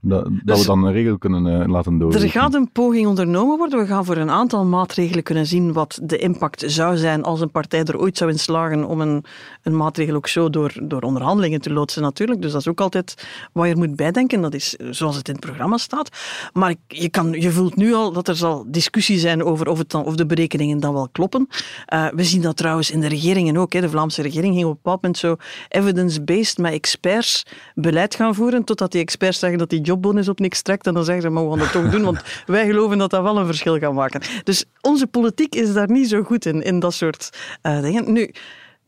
dat, 0.00 0.24
dat 0.24 0.32
Dus 0.44 0.60
we 0.60 0.66
dan 0.66 0.84
een 0.84 0.92
regel 0.92 1.18
kunnen 1.18 1.46
eh, 1.46 1.68
laten 1.68 1.92
Er 1.92 1.98
doorrekenen. 1.98 2.30
gaat 2.30 2.54
een 2.54 2.70
poging 2.72 3.06
ondernomen 3.06 3.58
worden. 3.58 3.78
We 3.78 3.86
gaan 3.86 4.04
voor 4.04 4.16
een 4.16 4.30
aantal 4.30 4.64
maatregelen 4.64 5.22
kunnen 5.22 5.46
zien 5.46 5.72
wat 5.72 6.00
de 6.02 6.18
impact 6.18 6.64
zou 6.66 6.96
zijn 6.96 7.22
als 7.22 7.40
een 7.40 7.50
partij 7.50 7.84
er 7.84 7.98
ooit 7.98 8.16
zou 8.16 8.30
in 8.30 8.38
slagen 8.38 8.84
om 8.84 9.00
een, 9.00 9.24
een 9.62 9.76
maatregel 9.76 10.14
ook 10.14 10.28
zo 10.28 10.50
door, 10.50 10.72
door 10.82 11.02
onderhandelingen 11.02 11.60
te 11.60 11.72
loodsen 11.72 12.02
natuurlijk. 12.02 12.42
Dus 12.42 12.52
dat 12.52 12.60
is 12.60 12.68
ook 12.68 12.80
altijd 12.80 13.26
wat 13.52 13.66
je 13.66 13.72
er 13.72 13.78
moet 13.78 13.96
bijdenken. 13.96 14.40
Dat 14.40 14.54
is 14.54 14.76
zoals 14.90 15.16
het 15.16 15.28
in 15.28 15.34
het 15.34 15.44
programma 15.44 15.76
staat. 15.76 16.08
Maar 16.52 16.74
je, 16.88 17.08
kan, 17.08 17.32
je 17.32 17.50
voelt 17.50 17.76
nu 17.76 17.94
al 17.94 18.12
dat 18.12 18.28
er 18.28 18.36
zal 18.36 18.64
discussie 18.66 19.18
zijn 19.18 19.44
over 19.44 19.68
of, 19.68 19.78
het 19.78 19.90
dan, 19.90 20.04
of 20.04 20.14
de 20.16 20.26
dan 20.70 20.92
wel 20.92 21.08
kloppen. 21.12 21.48
Eh, 21.86 22.06
we 22.14 22.24
zien 22.24 22.42
dat 22.42 22.56
trouwens 22.56 22.90
in 22.90 23.00
de 23.00 23.08
regeringen 23.08 23.56
ook. 23.56 23.72
Hè. 23.72 23.80
De 23.80 23.88
Vlaamse 23.88 24.22
regering 24.22 24.54
ging 24.54 24.64
op 24.64 24.70
een 24.70 24.76
bepaald 24.82 25.02
moment 25.02 25.20
zo 25.20 25.36
evidence-based 25.68 26.58
met 26.58 26.72
experts 26.72 27.46
beleid 27.74 28.14
gaan 28.14 28.34
voeren, 28.34 28.64
totdat 28.64 28.92
die 28.92 29.00
experts 29.00 29.38
zeggen 29.38 29.58
dat 29.58 29.70
die 29.70 29.80
jobbonus 29.80 30.28
op 30.28 30.38
niks 30.38 30.62
trekt. 30.62 30.86
En 30.86 30.94
dan 30.94 31.04
zeggen 31.04 31.22
ze, 31.22 31.30
maar 31.30 31.44
we 31.44 31.50
gaan 31.50 31.60
het 31.60 31.72
toch 31.72 31.90
doen, 31.90 32.02
want 32.02 32.22
wij 32.46 32.66
geloven 32.66 32.98
dat 32.98 33.10
dat 33.10 33.22
wel 33.22 33.38
een 33.38 33.46
verschil 33.46 33.78
gaat 33.78 33.92
maken. 33.92 34.20
Dus 34.44 34.64
onze 34.80 35.06
politiek 35.06 35.54
is 35.54 35.72
daar 35.72 35.90
niet 35.90 36.08
zo 36.08 36.22
goed 36.22 36.46
in, 36.46 36.62
in 36.62 36.78
dat 36.78 36.94
soort 36.94 37.30
eh, 37.62 37.80
dingen. 37.80 38.12
Nu, 38.12 38.30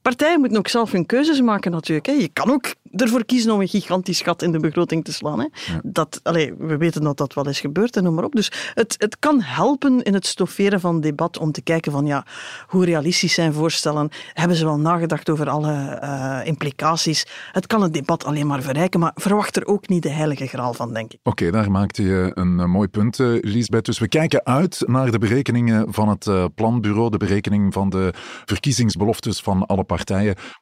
partijen 0.04 0.40
moeten 0.40 0.58
ook 0.58 0.68
zelf 0.68 0.92
hun 0.92 1.06
keuzes 1.06 1.40
maken 1.40 1.70
natuurlijk. 1.70 2.06
Hè. 2.06 2.12
Je 2.12 2.28
kan 2.28 2.50
ook 2.50 2.74
ervoor 2.92 3.24
kiezen 3.24 3.52
om 3.52 3.60
een 3.60 3.68
gigantisch 3.68 4.20
gat 4.20 4.42
in 4.42 4.52
de 4.52 4.58
begroting 4.58 5.04
te 5.04 5.12
slaan. 5.12 5.40
Hè. 5.40 5.46
Dat, 5.82 6.20
we 6.58 6.76
weten 6.78 7.02
dat 7.02 7.16
dat 7.16 7.34
wel 7.34 7.46
eens 7.46 7.60
gebeurt 7.60 7.96
en 7.96 8.02
noem 8.02 8.14
maar 8.14 8.24
op. 8.24 8.34
Dus 8.34 8.52
het, 8.74 8.94
het 8.98 9.18
kan 9.18 9.40
helpen 9.40 10.02
in 10.02 10.14
het 10.14 10.26
stofferen 10.26 10.80
van 10.80 11.00
debat 11.00 11.38
om 11.38 11.52
te 11.52 11.62
kijken 11.62 11.92
van 11.92 12.06
ja, 12.06 12.26
hoe 12.66 12.84
realistisch 12.84 13.34
zijn 13.34 13.52
voorstellen? 13.52 14.08
Hebben 14.32 14.56
ze 14.56 14.64
wel 14.64 14.78
nagedacht 14.78 15.30
over 15.30 15.48
alle 15.48 15.72
eh, 15.72 16.40
implicaties? 16.44 17.26
Het 17.52 17.66
kan 17.66 17.82
het 17.82 17.92
debat 17.92 18.24
alleen 18.24 18.46
maar 18.46 18.62
verrijken, 18.62 19.00
maar 19.00 19.12
verwacht 19.14 19.56
er 19.56 19.66
ook 19.66 19.88
niet 19.88 20.02
de 20.02 20.10
heilige 20.10 20.46
graal 20.46 20.74
van, 20.74 20.94
denk 20.94 21.12
ik. 21.12 21.18
Oké, 21.22 21.50
daar 21.50 21.70
maakte 21.70 22.02
je 22.02 22.30
een 22.34 22.60
eh, 22.60 22.66
mooi 22.66 22.88
punt, 22.88 23.20
eh, 23.20 23.26
Liesbeth. 23.40 23.84
Dus 23.84 23.98
we 23.98 24.08
kijken 24.08 24.44
uit 24.44 24.82
naar 24.86 25.10
de 25.10 25.18
berekeningen 25.18 25.92
van 25.92 26.08
het 26.08 26.54
planbureau, 26.54 27.10
de 27.10 27.16
berekening 27.16 27.72
van 27.72 27.90
de 27.90 28.12
verkiezingsbeloftes 28.44 29.40
van 29.40 29.66
alle 29.66 29.74
partijen. 29.76 29.93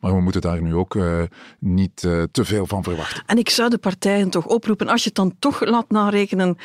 Maar 0.01 0.15
we 0.15 0.21
moeten 0.21 0.41
daar 0.41 0.63
nu 0.63 0.75
ook 0.75 0.97
eh, 0.97 1.23
niet 1.59 2.05
eh, 2.05 2.23
te 2.33 2.45
veel 2.45 2.67
van 2.67 2.83
verwachten. 2.83 3.23
En 3.27 3.39
ik 3.39 3.49
zou 3.49 3.71
de 3.71 3.79
partijen 3.79 4.31
toch 4.31 4.47
oproepen, 4.47 4.89
als 4.89 5.03
je 5.03 5.07
het 5.07 5.17
dan 5.17 5.35
toch 5.39 5.65
laat 5.65 5.91
narekenen. 5.91 6.57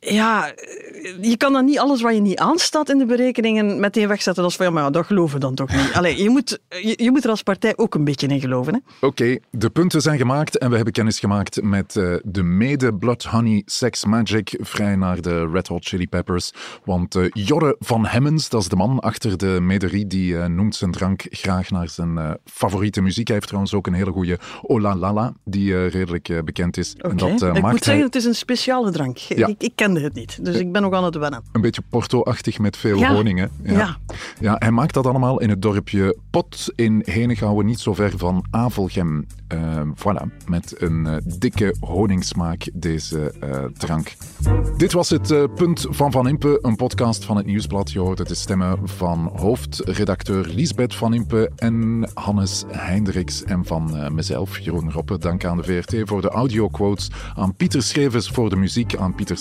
Ja, 0.00 0.52
je 1.20 1.36
kan 1.36 1.52
dan 1.52 1.64
niet 1.64 1.78
alles 1.78 2.02
wat 2.02 2.14
je 2.14 2.20
niet 2.20 2.38
aanstaat 2.38 2.88
in 2.88 2.98
de 2.98 3.06
berekeningen 3.06 3.80
meteen 3.80 4.08
wegzetten 4.08 4.44
als 4.44 4.56
van 4.56 4.66
ja, 4.66 4.72
maar 4.72 4.92
dat 4.92 5.06
geloven 5.06 5.34
we 5.34 5.40
dan 5.40 5.54
toch 5.54 5.70
niet. 5.70 5.92
Allee, 5.92 6.22
je, 6.22 6.30
moet, 6.30 6.60
je, 6.68 6.94
je 6.96 7.10
moet 7.10 7.24
er 7.24 7.30
als 7.30 7.42
partij 7.42 7.72
ook 7.76 7.94
een 7.94 8.04
beetje 8.04 8.26
in 8.26 8.40
geloven. 8.40 8.84
Oké, 9.00 9.38
de 9.50 9.70
punten 9.70 10.00
zijn 10.00 10.18
gemaakt 10.18 10.58
en 10.58 10.68
we 10.68 10.74
hebben 10.74 10.92
kennis 10.92 11.18
gemaakt 11.18 11.62
met 11.62 11.96
eh, 11.96 12.14
de 12.22 12.42
mede 12.42 12.94
Blood 12.94 13.24
Honey 13.24 13.62
Sex 13.66 14.04
Magic, 14.04 14.58
vrij 14.60 14.96
naar 14.96 15.20
de 15.20 15.48
Red 15.52 15.66
Hot 15.66 15.84
Chili 15.84 16.08
Peppers. 16.08 16.52
Want 16.84 17.14
eh, 17.14 17.24
Jorre 17.32 17.76
van 17.78 18.06
Hemmens, 18.06 18.48
dat 18.48 18.62
is 18.62 18.68
de 18.68 18.76
man 18.76 19.00
achter 19.00 19.38
de 19.38 19.58
mederie, 19.60 20.06
die 20.06 20.38
eh, 20.38 20.46
noemt 20.46 20.76
zijn 20.76 20.90
drank 20.90 21.26
graag 21.30 21.70
naar 21.70 21.88
zijn 21.88 22.38
favoriete 22.44 23.00
muziek. 23.00 23.26
Hij 23.26 23.36
heeft 23.36 23.48
trouwens 23.48 23.74
ook 23.74 23.86
een 23.86 23.94
hele 23.94 24.12
goede 24.12 24.38
Ola 24.62 24.96
Lala, 24.96 25.32
die 25.44 25.86
redelijk 25.86 26.44
bekend 26.44 26.76
is. 26.76 26.94
En 26.96 27.16
dat 27.16 27.30
ik 27.30 27.40
maakt 27.40 27.54
moet 27.54 27.62
hij 27.62 27.78
zeggen, 27.78 28.04
het 28.04 28.14
is 28.14 28.24
een 28.24 28.34
speciale 28.34 28.90
drank. 28.90 29.16
Ja. 29.16 29.46
Ik, 29.46 29.54
ik 29.58 29.72
kende 29.92 30.06
het 30.08 30.14
niet, 30.14 30.44
dus 30.44 30.56
ik 30.56 30.72
ben 30.72 30.82
nog 30.82 30.92
aan 30.92 31.04
het 31.04 31.16
wennen. 31.16 31.42
een 31.52 31.60
beetje 31.60 31.82
Porto-achtig 31.88 32.58
met 32.58 32.76
veel 32.76 32.98
Ja. 32.98 33.14
honing. 33.14 33.38
Hè? 33.38 33.72
Ja. 33.74 33.96
Ja, 34.40 34.56
hij 34.58 34.70
maakt 34.70 34.94
dat 34.94 35.06
allemaal 35.06 35.40
in 35.40 35.48
het 35.50 35.62
dorpje 35.62 36.16
Pot 36.30 36.72
in 36.76 37.02
Henegouwen, 37.04 37.66
niet 37.66 37.80
zo 37.80 37.94
ver 37.94 38.12
van 38.16 38.44
Avelgem. 38.50 39.26
Eh, 39.48 39.80
voilà, 39.94 40.46
met 40.46 40.74
een 40.82 41.06
eh, 41.06 41.16
dikke 41.38 41.74
honingsmaak 41.80 42.68
deze 42.72 43.34
eh, 43.40 43.64
drank. 43.78 44.16
Dit 44.76 44.92
was 44.92 45.10
het 45.10 45.30
eh, 45.30 45.44
Punt 45.54 45.86
van 45.90 46.10
Van 46.12 46.28
Impe, 46.28 46.58
een 46.62 46.76
podcast 46.76 47.24
van 47.24 47.36
het 47.36 47.46
Nieuwsblad. 47.46 47.90
Je 47.90 47.98
hoorde 47.98 48.24
de 48.24 48.34
stemmen 48.34 48.78
van 48.88 49.30
hoofdredacteur 49.36 50.46
Liesbeth 50.46 50.94
Van 50.94 51.14
Impe 51.14 51.50
en 51.56 52.08
Hannes 52.14 52.64
Heindriks 52.68 53.44
en 53.44 53.64
van 53.64 54.14
mezelf, 54.14 54.58
Jeroen 54.58 54.92
Roppe. 54.92 55.18
Dank 55.18 55.44
aan 55.44 55.56
de 55.56 55.62
VRT 55.62 56.08
voor 56.08 56.20
de 56.20 56.28
audioquotes, 56.28 57.10
aan 57.36 57.54
Pieter 57.54 57.82
Schrevens 57.82 58.30
voor 58.30 58.50
de 58.50 58.56
muziek, 58.56 58.96
aan 58.96 59.14
Pieter 59.14 59.36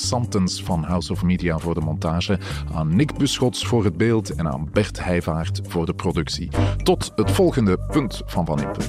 Van 0.47 0.83
House 0.83 1.11
of 1.11 1.23
Media 1.23 1.57
voor 1.57 1.73
de 1.73 1.81
montage, 1.81 2.39
aan 2.73 2.95
Nick 2.95 3.17
Buschots 3.17 3.65
voor 3.65 3.83
het 3.83 3.97
beeld 3.97 4.35
en 4.35 4.47
aan 4.47 4.69
Bert 4.71 5.03
Heijvaart 5.03 5.61
voor 5.67 5.85
de 5.85 5.93
productie. 5.93 6.49
Tot 6.83 7.11
het 7.15 7.31
volgende 7.31 7.77
Punt 7.91 8.21
van 8.25 8.45
Van 8.45 8.61
Impe. 8.61 8.81